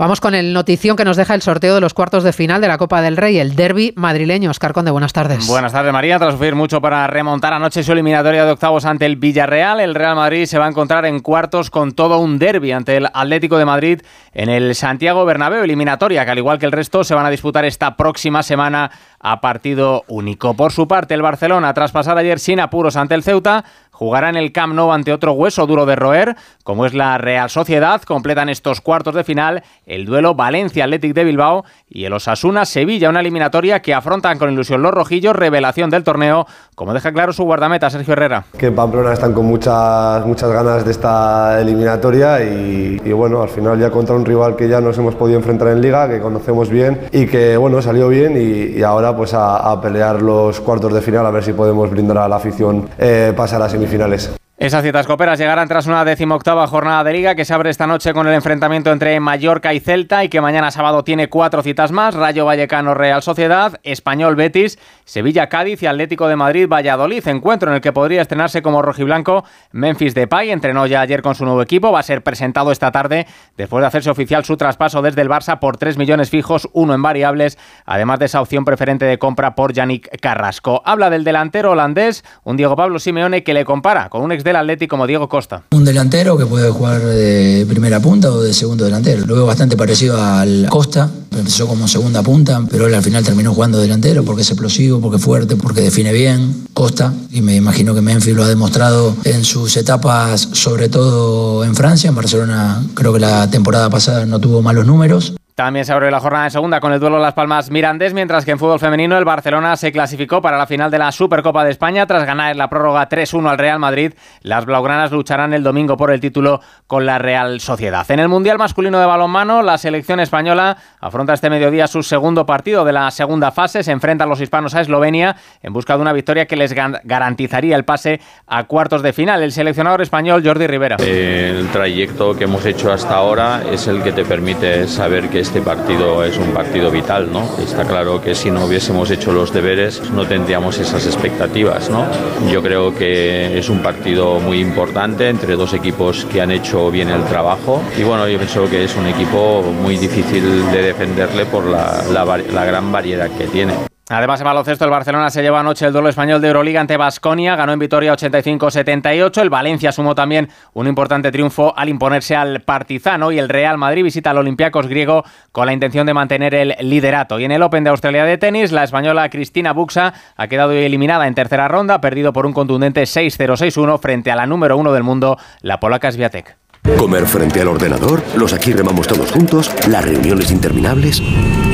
Vamos 0.00 0.22
con 0.22 0.34
el 0.34 0.54
notición 0.54 0.96
que 0.96 1.04
nos 1.04 1.18
deja 1.18 1.34
el 1.34 1.42
sorteo 1.42 1.74
de 1.74 1.82
los 1.82 1.92
cuartos 1.92 2.24
de 2.24 2.32
final 2.32 2.62
de 2.62 2.68
la 2.68 2.78
Copa 2.78 3.02
del 3.02 3.18
Rey, 3.18 3.38
el 3.38 3.54
derby 3.54 3.92
madrileño. 3.96 4.48
Oscar 4.48 4.72
Conde, 4.72 4.90
buenas 4.90 5.12
tardes. 5.12 5.46
Buenas 5.46 5.72
tardes, 5.72 5.92
María. 5.92 6.18
Tras 6.18 6.32
sufrir 6.32 6.54
mucho 6.54 6.80
para 6.80 7.06
remontar 7.06 7.52
anoche 7.52 7.82
su 7.82 7.92
eliminatoria 7.92 8.46
de 8.46 8.52
octavos 8.52 8.86
ante 8.86 9.04
el 9.04 9.16
Villarreal, 9.16 9.78
el 9.78 9.94
Real 9.94 10.16
Madrid 10.16 10.46
se 10.46 10.58
va 10.58 10.64
a 10.64 10.68
encontrar 10.70 11.04
en 11.04 11.20
cuartos 11.20 11.68
con 11.68 11.92
todo 11.92 12.18
un 12.18 12.38
derby 12.38 12.72
ante 12.72 12.96
el 12.96 13.08
Atlético 13.12 13.58
de 13.58 13.66
Madrid 13.66 14.00
en 14.32 14.48
el 14.48 14.74
Santiago 14.74 15.26
Bernabéu, 15.26 15.64
eliminatoria 15.64 16.24
que 16.24 16.30
al 16.30 16.38
igual 16.38 16.58
que 16.58 16.64
el 16.64 16.72
resto 16.72 17.04
se 17.04 17.14
van 17.14 17.26
a 17.26 17.30
disputar 17.30 17.66
esta 17.66 17.94
próxima 17.98 18.42
semana 18.42 18.90
a 19.20 19.40
partido 19.40 20.04
único. 20.08 20.54
Por 20.54 20.72
su 20.72 20.88
parte, 20.88 21.14
el 21.14 21.22
Barcelona, 21.22 21.74
tras 21.74 21.92
pasar 21.92 22.18
ayer 22.18 22.38
sin 22.38 22.58
apuros 22.58 22.96
ante 22.96 23.14
el 23.14 23.22
Ceuta, 23.22 23.64
jugará 24.00 24.30
en 24.30 24.36
el 24.36 24.50
Camp 24.50 24.72
Nou 24.72 24.92
ante 24.96 25.12
otro 25.12 25.36
hueso 25.36 25.66
duro 25.66 25.84
de 25.84 25.94
roer, 25.94 26.34
como 26.64 26.86
es 26.86 26.94
la 26.94 27.18
Real 27.18 27.50
Sociedad. 27.50 28.00
Completan 28.00 28.48
estos 28.48 28.80
cuartos 28.80 29.14
de 29.14 29.24
final 29.24 29.62
el 29.84 30.06
duelo 30.06 30.34
Valencia 30.34 30.84
Athletic 30.84 31.12
de 31.12 31.24
Bilbao 31.24 31.66
y 31.86 32.06
el 32.06 32.14
Osasuna 32.14 32.64
Sevilla, 32.64 33.10
una 33.10 33.20
eliminatoria 33.20 33.82
que 33.82 33.92
afrontan 33.92 34.38
con 34.38 34.50
ilusión 34.50 34.80
los 34.80 34.94
rojillos, 34.94 35.36
revelación 35.36 35.90
del 35.90 36.02
torneo, 36.02 36.46
como 36.74 36.94
deja 36.94 37.12
claro 37.12 37.34
su 37.34 37.44
guardameta 37.44 37.90
Sergio 37.90 38.14
Herrera. 38.14 38.46
Que 38.56 38.70
Pamplona 38.70 39.12
están 39.12 39.34
con 39.34 39.44
muchas 39.44 40.24
muchas 40.24 40.50
ganas 40.50 40.82
de 40.82 40.92
esta 40.92 41.60
eliminatoria 41.60 42.42
y, 42.42 43.12
bueno, 43.12 43.42
al 43.42 43.50
final 43.50 43.78
ya 43.78 43.90
contra 43.90 44.16
un 44.16 44.24
rival 44.24 44.56
que 44.56 44.66
ya 44.66 44.80
nos 44.80 44.96
hemos 44.96 45.14
podido 45.14 45.38
enfrentar 45.38 45.68
en 45.68 45.82
liga, 45.82 46.08
que 46.08 46.20
conocemos 46.20 46.70
bien 46.70 47.02
y 47.12 47.26
que 47.26 47.58
bueno, 47.58 47.82
salió 47.82 48.08
bien 48.08 48.34
y, 48.34 48.82
ahora 48.82 49.09
pues 49.16 49.32
a, 49.34 49.80
pelear 49.80 50.20
los 50.22 50.60
cuartos 50.60 50.92
de 50.92 51.00
final 51.00 51.26
a 51.26 51.30
ver 51.30 51.44
si 51.44 51.52
podemos 51.52 51.90
brindar 51.90 52.18
a 52.18 52.28
la 52.28 52.36
afición 52.36 52.88
eh, 52.98 53.32
pasar 53.36 53.62
a 53.62 53.68
semifinales 53.68 54.22
finales. 54.26 54.39
Esas 54.60 54.84
citas 54.84 55.06
coperas 55.06 55.38
llegarán 55.38 55.68
tras 55.68 55.86
una 55.86 56.04
decimoctava 56.04 56.66
jornada 56.66 57.02
de 57.02 57.14
liga 57.14 57.34
que 57.34 57.46
se 57.46 57.54
abre 57.54 57.70
esta 57.70 57.86
noche 57.86 58.12
con 58.12 58.28
el 58.28 58.34
enfrentamiento 58.34 58.92
entre 58.92 59.18
Mallorca 59.18 59.72
y 59.72 59.80
Celta 59.80 60.22
y 60.22 60.28
que 60.28 60.42
mañana 60.42 60.70
sábado 60.70 61.02
tiene 61.02 61.30
cuatro 61.30 61.62
citas 61.62 61.92
más, 61.92 62.14
Rayo 62.14 62.44
Vallecano 62.44 62.92
Real 62.92 63.22
Sociedad, 63.22 63.80
Español 63.84 64.36
Betis, 64.36 64.78
Sevilla 65.06 65.48
Cádiz 65.48 65.82
y 65.82 65.86
Atlético 65.86 66.28
de 66.28 66.36
Madrid 66.36 66.68
Valladolid, 66.68 67.26
encuentro 67.26 67.70
en 67.70 67.76
el 67.76 67.80
que 67.80 67.94
podría 67.94 68.20
estrenarse 68.20 68.60
como 68.60 68.82
rojiblanco 68.82 69.46
Memphis 69.72 70.14
Depay, 70.14 70.50
entrenó 70.50 70.84
ya 70.86 71.00
ayer 71.00 71.22
con 71.22 71.34
su 71.34 71.46
nuevo 71.46 71.62
equipo, 71.62 71.90
va 71.90 72.00
a 72.00 72.02
ser 72.02 72.22
presentado 72.22 72.70
esta 72.70 72.92
tarde 72.92 73.26
después 73.56 73.80
de 73.80 73.86
hacerse 73.86 74.10
oficial 74.10 74.44
su 74.44 74.58
traspaso 74.58 75.00
desde 75.00 75.22
el 75.22 75.30
Barça 75.30 75.58
por 75.58 75.78
3 75.78 75.96
millones 75.96 76.28
fijos, 76.28 76.68
uno 76.74 76.92
en 76.92 77.00
variables, 77.00 77.56
además 77.86 78.18
de 78.18 78.26
esa 78.26 78.42
opción 78.42 78.66
preferente 78.66 79.06
de 79.06 79.16
compra 79.16 79.54
por 79.54 79.72
Yannick 79.72 80.20
Carrasco. 80.20 80.82
Habla 80.84 81.08
del 81.08 81.24
delantero 81.24 81.70
holandés, 81.70 82.26
un 82.44 82.58
Diego 82.58 82.76
Pablo 82.76 82.98
Simeone 82.98 83.42
que 83.42 83.54
le 83.54 83.64
compara 83.64 84.10
con 84.10 84.20
un 84.20 84.32
ex 84.32 84.44
del 84.50 84.56
Atlético 84.56 84.90
como 84.90 85.06
Diego 85.06 85.28
Costa. 85.28 85.62
Un 85.70 85.84
delantero 85.84 86.36
que 86.36 86.46
puede 86.46 86.70
jugar 86.70 87.00
de 87.00 87.64
primera 87.68 88.00
punta 88.00 88.30
o 88.30 88.40
de 88.40 88.52
segundo 88.52 88.84
delantero. 88.84 89.24
Lo 89.24 89.34
veo 89.34 89.46
bastante 89.46 89.76
parecido 89.76 90.20
al 90.20 90.66
Costa. 90.68 91.10
Empezó 91.36 91.68
como 91.68 91.86
segunda 91.86 92.22
punta, 92.22 92.60
pero 92.68 92.88
él 92.88 92.94
al 92.94 93.02
final 93.02 93.24
terminó 93.24 93.54
jugando 93.54 93.78
delantero 93.78 94.24
porque 94.24 94.42
es 94.42 94.50
explosivo, 94.50 95.00
porque 95.00 95.18
es 95.18 95.22
fuerte, 95.22 95.56
porque 95.56 95.80
define 95.80 96.12
bien. 96.12 96.66
Costa, 96.74 97.12
y 97.30 97.40
me 97.40 97.56
imagino 97.56 97.94
que 97.94 98.00
Memphis 98.00 98.34
lo 98.34 98.42
ha 98.42 98.48
demostrado 98.48 99.14
en 99.24 99.44
sus 99.44 99.76
etapas, 99.76 100.48
sobre 100.52 100.88
todo 100.88 101.64
en 101.64 101.74
Francia. 101.74 102.08
En 102.08 102.16
Barcelona 102.16 102.84
creo 102.94 103.12
que 103.12 103.20
la 103.20 103.48
temporada 103.48 103.88
pasada 103.90 104.26
no 104.26 104.40
tuvo 104.40 104.62
malos 104.62 104.86
números. 104.86 105.34
También 105.60 105.84
se 105.84 105.92
abre 105.92 106.10
la 106.10 106.20
jornada 106.20 106.44
de 106.44 106.50
segunda 106.50 106.80
con 106.80 106.90
el 106.94 107.00
duelo 107.00 107.18
Las 107.18 107.34
Palmas 107.34 107.70
Mirandés, 107.70 108.14
mientras 108.14 108.46
que 108.46 108.52
en 108.52 108.58
fútbol 108.58 108.80
femenino 108.80 109.18
el 109.18 109.26
Barcelona 109.26 109.76
se 109.76 109.92
clasificó 109.92 110.40
para 110.40 110.56
la 110.56 110.66
final 110.66 110.90
de 110.90 110.98
la 110.98 111.12
Supercopa 111.12 111.64
de 111.64 111.70
España 111.70 112.06
tras 112.06 112.24
ganar 112.24 112.52
en 112.52 112.56
la 112.56 112.70
prórroga 112.70 113.06
3-1 113.06 113.50
al 113.50 113.58
Real 113.58 113.78
Madrid. 113.78 114.14
Las 114.40 114.64
blaugranas 114.64 115.12
lucharán 115.12 115.52
el 115.52 115.62
domingo 115.62 115.98
por 115.98 116.12
el 116.12 116.18
título 116.18 116.62
con 116.86 117.04
la 117.04 117.18
Real 117.18 117.60
Sociedad. 117.60 118.10
En 118.10 118.20
el 118.20 118.28
Mundial 118.30 118.56
masculino 118.56 118.98
de 119.00 119.04
balonmano, 119.04 119.60
la 119.60 119.76
selección 119.76 120.18
española 120.20 120.78
afronta 120.98 121.34
este 121.34 121.50
mediodía 121.50 121.86
su 121.88 122.02
segundo 122.02 122.46
partido 122.46 122.86
de 122.86 122.94
la 122.94 123.10
segunda 123.10 123.50
fase. 123.50 123.82
Se 123.82 123.92
enfrentan 123.92 124.30
los 124.30 124.40
hispanos 124.40 124.74
a 124.74 124.80
Eslovenia 124.80 125.36
en 125.62 125.74
busca 125.74 125.94
de 125.94 126.00
una 126.00 126.14
victoria 126.14 126.46
que 126.46 126.56
les 126.56 126.72
garantizaría 126.72 127.76
el 127.76 127.84
pase 127.84 128.18
a 128.46 128.64
cuartos 128.64 129.02
de 129.02 129.12
final. 129.12 129.42
El 129.42 129.52
seleccionador 129.52 130.00
español 130.00 130.42
Jordi 130.42 130.66
Rivera. 130.66 130.96
El 131.00 131.68
trayecto 131.68 132.34
que 132.34 132.44
hemos 132.44 132.64
hecho 132.64 132.90
hasta 132.90 133.14
ahora 133.14 133.62
es 133.70 133.86
el 133.88 134.02
que 134.02 134.12
te 134.12 134.24
permite 134.24 134.88
saber 134.88 135.28
que 135.28 135.49
este 135.50 135.62
partido 135.62 136.22
es 136.22 136.38
un 136.38 136.52
partido 136.52 136.92
vital, 136.92 137.32
¿no? 137.32 137.42
Está 137.58 137.84
claro 137.84 138.22
que 138.22 138.36
si 138.36 138.52
no 138.52 138.66
hubiésemos 138.66 139.10
hecho 139.10 139.32
los 139.32 139.52
deberes 139.52 140.00
no 140.12 140.24
tendríamos 140.24 140.78
esas 140.78 141.04
expectativas, 141.06 141.90
¿no? 141.90 142.06
Yo 142.52 142.62
creo 142.62 142.94
que 142.94 143.58
es 143.58 143.68
un 143.68 143.82
partido 143.82 144.38
muy 144.38 144.60
importante 144.60 145.28
entre 145.28 145.56
dos 145.56 145.74
equipos 145.74 146.24
que 146.26 146.40
han 146.40 146.52
hecho 146.52 146.88
bien 146.92 147.08
el 147.08 147.24
trabajo 147.24 147.82
y 147.98 148.04
bueno, 148.04 148.28
yo 148.28 148.38
pienso 148.38 148.70
que 148.70 148.84
es 148.84 148.94
un 148.94 149.08
equipo 149.08 149.62
muy 149.62 149.96
difícil 149.96 150.70
de 150.70 150.82
defenderle 150.82 151.44
por 151.46 151.64
la, 151.64 152.04
la 152.12 152.64
gran 152.64 152.92
variedad 152.92 153.28
que 153.36 153.48
tiene. 153.48 153.89
Además, 154.12 154.40
en 154.40 154.44
baloncesto, 154.44 154.84
el 154.84 154.90
Barcelona 154.90 155.30
se 155.30 155.40
lleva 155.40 155.60
anoche 155.60 155.86
el 155.86 155.92
duelo 155.92 156.08
español 156.08 156.40
de 156.40 156.48
Euroliga 156.48 156.80
ante 156.80 156.96
Basconia, 156.96 157.54
ganó 157.54 157.72
en 157.72 157.78
Vitoria 157.78 158.12
85-78. 158.12 159.40
El 159.40 159.50
Valencia 159.50 159.92
sumó 159.92 160.16
también 160.16 160.48
un 160.72 160.88
importante 160.88 161.30
triunfo 161.30 161.72
al 161.78 161.88
imponerse 161.88 162.34
al 162.34 162.62
Partizano 162.62 163.30
y 163.30 163.38
el 163.38 163.48
Real 163.48 163.78
Madrid 163.78 164.02
visita 164.02 164.30
al 164.30 164.38
Olympiacos 164.38 164.88
griego 164.88 165.22
con 165.52 165.66
la 165.66 165.72
intención 165.72 166.08
de 166.08 166.14
mantener 166.14 166.56
el 166.56 166.74
liderato. 166.80 167.38
Y 167.38 167.44
en 167.44 167.52
el 167.52 167.62
Open 167.62 167.84
de 167.84 167.90
Australia 167.90 168.24
de 168.24 168.36
tenis, 168.36 168.72
la 168.72 168.82
española 168.82 169.30
Cristina 169.30 169.72
Buxa 169.72 170.12
ha 170.36 170.48
quedado 170.48 170.72
eliminada 170.72 171.28
en 171.28 171.36
tercera 171.36 171.68
ronda, 171.68 172.00
perdido 172.00 172.32
por 172.32 172.46
un 172.46 172.52
contundente 172.52 173.04
6-0-6-1 173.04 174.00
frente 174.00 174.32
a 174.32 174.36
la 174.36 174.44
número 174.44 174.76
uno 174.76 174.92
del 174.92 175.04
mundo, 175.04 175.38
la 175.60 175.78
polaca 175.78 176.10
Sviatek. 176.10 176.56
Comer 176.98 177.26
frente 177.26 177.60
al 177.60 177.68
ordenador, 177.68 178.24
los 178.34 178.52
aquí 178.54 178.72
remamos 178.72 179.06
todos 179.06 179.30
juntos, 179.30 179.72
las 179.86 180.04
reuniones 180.04 180.50
interminables. 180.50 181.22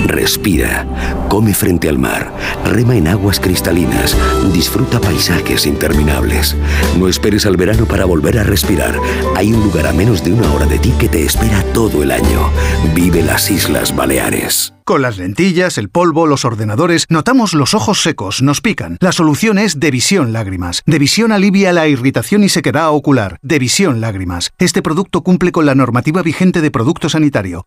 Respira, 0.06 0.86
come 1.28 1.52
frente 1.52 1.88
al 1.88 1.98
mar, 1.98 2.32
rema 2.64 2.94
en 2.96 3.08
aguas 3.08 3.40
cristalinas, 3.40 4.16
disfruta 4.52 5.00
paisajes 5.00 5.66
interminables. 5.66 6.54
No 6.96 7.08
esperes 7.08 7.44
al 7.44 7.56
verano 7.56 7.86
para 7.86 8.04
volver 8.04 8.38
a 8.38 8.44
respirar. 8.44 9.00
Hay 9.34 9.52
un 9.52 9.64
lugar 9.64 9.88
a 9.88 9.92
menos 9.92 10.22
de 10.22 10.32
una 10.32 10.52
hora 10.52 10.66
de 10.66 10.78
ti 10.78 10.94
que 10.98 11.08
te 11.08 11.24
espera 11.24 11.60
todo 11.72 12.04
el 12.04 12.12
año. 12.12 12.50
Vive 12.94 13.20
las 13.20 13.50
Islas 13.50 13.96
Baleares. 13.96 14.72
Con 14.84 15.02
las 15.02 15.18
lentillas, 15.18 15.76
el 15.76 15.88
polvo, 15.88 16.28
los 16.28 16.44
ordenadores, 16.44 17.06
notamos 17.08 17.52
los 17.52 17.74
ojos 17.74 18.00
secos, 18.00 18.42
nos 18.42 18.60
pican. 18.60 18.98
La 19.00 19.10
solución 19.10 19.58
es 19.58 19.80
Devisión 19.80 20.32
Lágrimas. 20.32 20.82
Devisión 20.86 21.32
alivia 21.32 21.72
la 21.72 21.88
irritación 21.88 22.44
y 22.44 22.48
sequedad 22.48 22.90
ocular. 22.90 23.38
Devisión 23.42 24.00
Lágrimas. 24.00 24.52
Este 24.58 24.82
producto 24.82 25.22
cumple 25.22 25.50
con 25.50 25.66
la 25.66 25.74
normativa 25.74 26.22
vigente 26.22 26.60
de 26.60 26.70
producto 26.70 27.08
sanitario. 27.08 27.66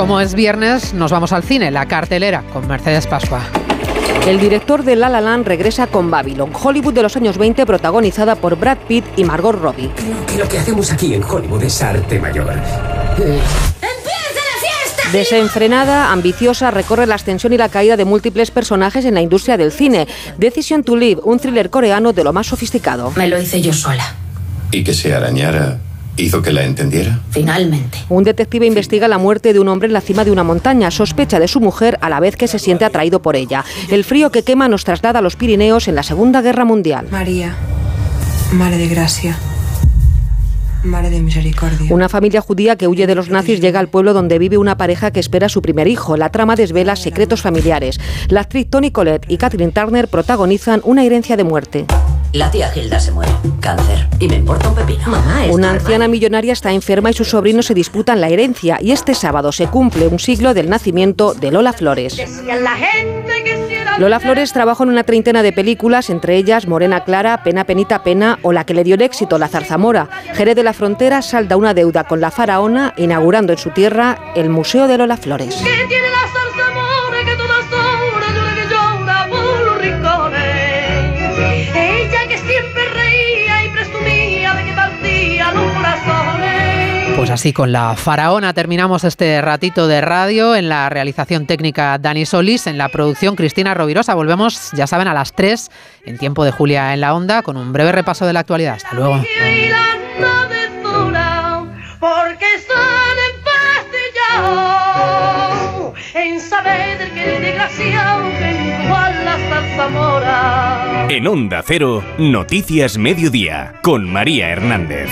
como 0.00 0.18
es 0.18 0.32
viernes, 0.32 0.94
nos 0.94 1.12
vamos 1.12 1.30
al 1.30 1.42
cine, 1.42 1.70
la 1.70 1.84
cartelera, 1.84 2.42
con 2.54 2.66
Mercedes 2.66 3.06
Pascua. 3.06 3.42
El 4.26 4.40
director 4.40 4.82
de 4.82 4.96
La 4.96 5.10
La 5.10 5.20
Land 5.20 5.46
regresa 5.46 5.88
con 5.88 6.10
Babylon, 6.10 6.52
Hollywood 6.54 6.94
de 6.94 7.02
los 7.02 7.18
años 7.18 7.36
20, 7.36 7.66
protagonizada 7.66 8.34
por 8.34 8.56
Brad 8.56 8.78
Pitt 8.88 9.04
y 9.18 9.24
Margot 9.24 9.54
Robbie. 9.54 9.90
Creo 9.94 10.24
que 10.24 10.38
lo 10.38 10.48
que 10.48 10.58
hacemos 10.58 10.90
aquí 10.90 11.12
en 11.12 11.22
Hollywood 11.22 11.64
es 11.64 11.82
arte 11.82 12.18
mayor. 12.18 12.50
Eh. 13.18 13.40
fiesta! 13.78 15.10
Desenfrenada, 15.12 16.10
ambiciosa, 16.12 16.70
recorre 16.70 17.06
la 17.06 17.16
ascensión 17.16 17.52
y 17.52 17.58
la 17.58 17.68
caída 17.68 17.98
de 17.98 18.06
múltiples 18.06 18.50
personajes 18.50 19.04
en 19.04 19.12
la 19.12 19.20
industria 19.20 19.58
del 19.58 19.70
cine. 19.70 20.08
Decision 20.38 20.82
to 20.82 20.96
Live, 20.96 21.20
un 21.24 21.38
thriller 21.38 21.68
coreano 21.68 22.14
de 22.14 22.24
lo 22.24 22.32
más 22.32 22.46
sofisticado. 22.46 23.12
Me 23.16 23.28
lo 23.28 23.38
hice 23.38 23.60
yo 23.60 23.74
sola. 23.74 24.14
¿Y 24.70 24.82
que 24.82 24.94
se 24.94 25.14
arañara 25.14 25.78
¿Hizo 26.16 26.42
que 26.42 26.52
la 26.52 26.64
entendiera? 26.64 27.20
Finalmente. 27.30 27.98
Un 28.08 28.24
detective 28.24 28.66
investiga 28.66 29.08
la 29.08 29.18
muerte 29.18 29.52
de 29.52 29.60
un 29.60 29.68
hombre 29.68 29.86
en 29.86 29.92
la 29.92 30.00
cima 30.00 30.24
de 30.24 30.30
una 30.30 30.44
montaña. 30.44 30.90
Sospecha 30.90 31.38
de 31.40 31.48
su 31.48 31.60
mujer 31.60 31.98
a 32.00 32.10
la 32.10 32.20
vez 32.20 32.36
que 32.36 32.48
se 32.48 32.58
siente 32.58 32.84
atraído 32.84 33.22
por 33.22 33.36
ella. 33.36 33.64
El 33.88 34.04
frío 34.04 34.30
que 34.30 34.42
quema 34.42 34.68
nos 34.68 34.84
traslada 34.84 35.20
a 35.20 35.22
los 35.22 35.36
Pirineos 35.36 35.88
en 35.88 35.94
la 35.94 36.02
Segunda 36.02 36.42
Guerra 36.42 36.64
Mundial. 36.64 37.06
María, 37.10 37.56
Madre 38.52 38.78
de 38.78 38.88
Gracia. 38.88 39.38
Madre 40.82 41.10
de 41.10 41.20
misericordia. 41.20 41.92
Una 41.92 42.08
familia 42.08 42.40
judía 42.40 42.76
que 42.76 42.88
huye 42.88 43.06
de 43.06 43.14
los 43.14 43.28
nazis 43.28 43.60
llega 43.60 43.80
al 43.80 43.88
pueblo 43.88 44.14
donde 44.14 44.38
vive 44.38 44.56
una 44.56 44.78
pareja 44.78 45.10
que 45.10 45.20
espera 45.20 45.46
a 45.46 45.50
su 45.50 45.60
primer 45.60 45.88
hijo. 45.88 46.16
La 46.16 46.30
trama 46.30 46.56
desvela 46.56 46.96
secretos 46.96 47.42
familiares. 47.42 48.00
La 48.28 48.40
actriz 48.40 48.68
Tony 48.70 48.90
Collette 48.90 49.30
y 49.30 49.36
Kathleen 49.36 49.72
Turner 49.72 50.08
protagonizan 50.08 50.80
una 50.84 51.04
herencia 51.04 51.36
de 51.36 51.44
muerte. 51.44 51.86
La 52.32 52.48
tía 52.48 52.68
Gilda 52.68 53.00
se 53.00 53.10
muere. 53.10 53.32
Cáncer. 53.60 54.06
Y 54.20 54.28
me 54.28 54.36
importa 54.36 54.68
un 54.68 54.76
pepino. 54.76 55.00
Mamá, 55.08 55.46
Una 55.50 55.70
anciana 55.70 56.06
millonaria 56.06 56.52
está 56.52 56.70
enferma 56.70 57.10
y 57.10 57.12
sus 57.12 57.28
sobrinos 57.28 57.66
se 57.66 57.74
disputan 57.74 58.20
la 58.20 58.28
herencia. 58.28 58.78
Y 58.80 58.92
este 58.92 59.14
sábado 59.14 59.50
se 59.50 59.66
cumple 59.66 60.06
un 60.06 60.20
siglo 60.20 60.54
del 60.54 60.70
nacimiento 60.70 61.34
de 61.34 61.50
Lola 61.50 61.72
Flores. 61.72 62.16
Lola 63.98 64.20
Flores 64.20 64.52
trabajó 64.52 64.84
en 64.84 64.90
una 64.90 65.02
treintena 65.02 65.42
de 65.42 65.52
películas, 65.52 66.08
entre 66.08 66.36
ellas 66.36 66.68
Morena 66.68 67.02
Clara, 67.04 67.42
Pena 67.42 67.64
Penita 67.64 68.04
Pena 68.04 68.38
o 68.42 68.52
la 68.52 68.64
que 68.64 68.74
le 68.74 68.84
dio 68.84 68.94
el 68.94 69.02
éxito, 69.02 69.36
La 69.36 69.48
Zarzamora. 69.48 70.08
Jerez 70.34 70.54
de 70.54 70.62
la 70.62 70.72
Frontera 70.72 71.22
salda 71.22 71.56
una 71.56 71.74
deuda 71.74 72.04
con 72.04 72.20
la 72.20 72.30
faraona, 72.30 72.94
inaugurando 72.96 73.52
en 73.52 73.58
su 73.58 73.70
tierra 73.70 74.18
el 74.36 74.50
Museo 74.50 74.86
de 74.86 74.98
Lola 74.98 75.16
Flores. 75.16 75.60
Pues 87.20 87.28
así 87.28 87.52
con 87.52 87.70
la 87.70 87.96
faraona 87.96 88.54
terminamos 88.54 89.04
este 89.04 89.42
ratito 89.42 89.86
de 89.86 90.00
radio 90.00 90.56
en 90.56 90.70
la 90.70 90.88
realización 90.88 91.44
técnica 91.46 91.98
Dani 91.98 92.24
Solís, 92.24 92.66
en 92.66 92.78
la 92.78 92.88
producción 92.88 93.36
Cristina 93.36 93.74
Rovirosa. 93.74 94.14
Volvemos, 94.14 94.70
ya 94.72 94.86
saben, 94.86 95.06
a 95.06 95.12
las 95.12 95.34
3 95.34 95.70
en 96.06 96.16
tiempo 96.16 96.46
de 96.46 96.50
Julia 96.50 96.94
en 96.94 97.02
la 97.02 97.12
Onda 97.14 97.42
con 97.42 97.58
un 97.58 97.74
breve 97.74 97.92
repaso 97.92 98.24
de 98.24 98.32
la 98.32 98.40
actualidad. 98.40 98.76
Hasta 98.76 98.94
luego. 98.94 99.22
En 111.10 111.26
Onda 111.26 111.62
Cero, 111.66 112.02
Noticias 112.16 112.96
Mediodía, 112.96 113.74
con 113.82 114.10
María 114.10 114.48
Hernández. 114.48 115.10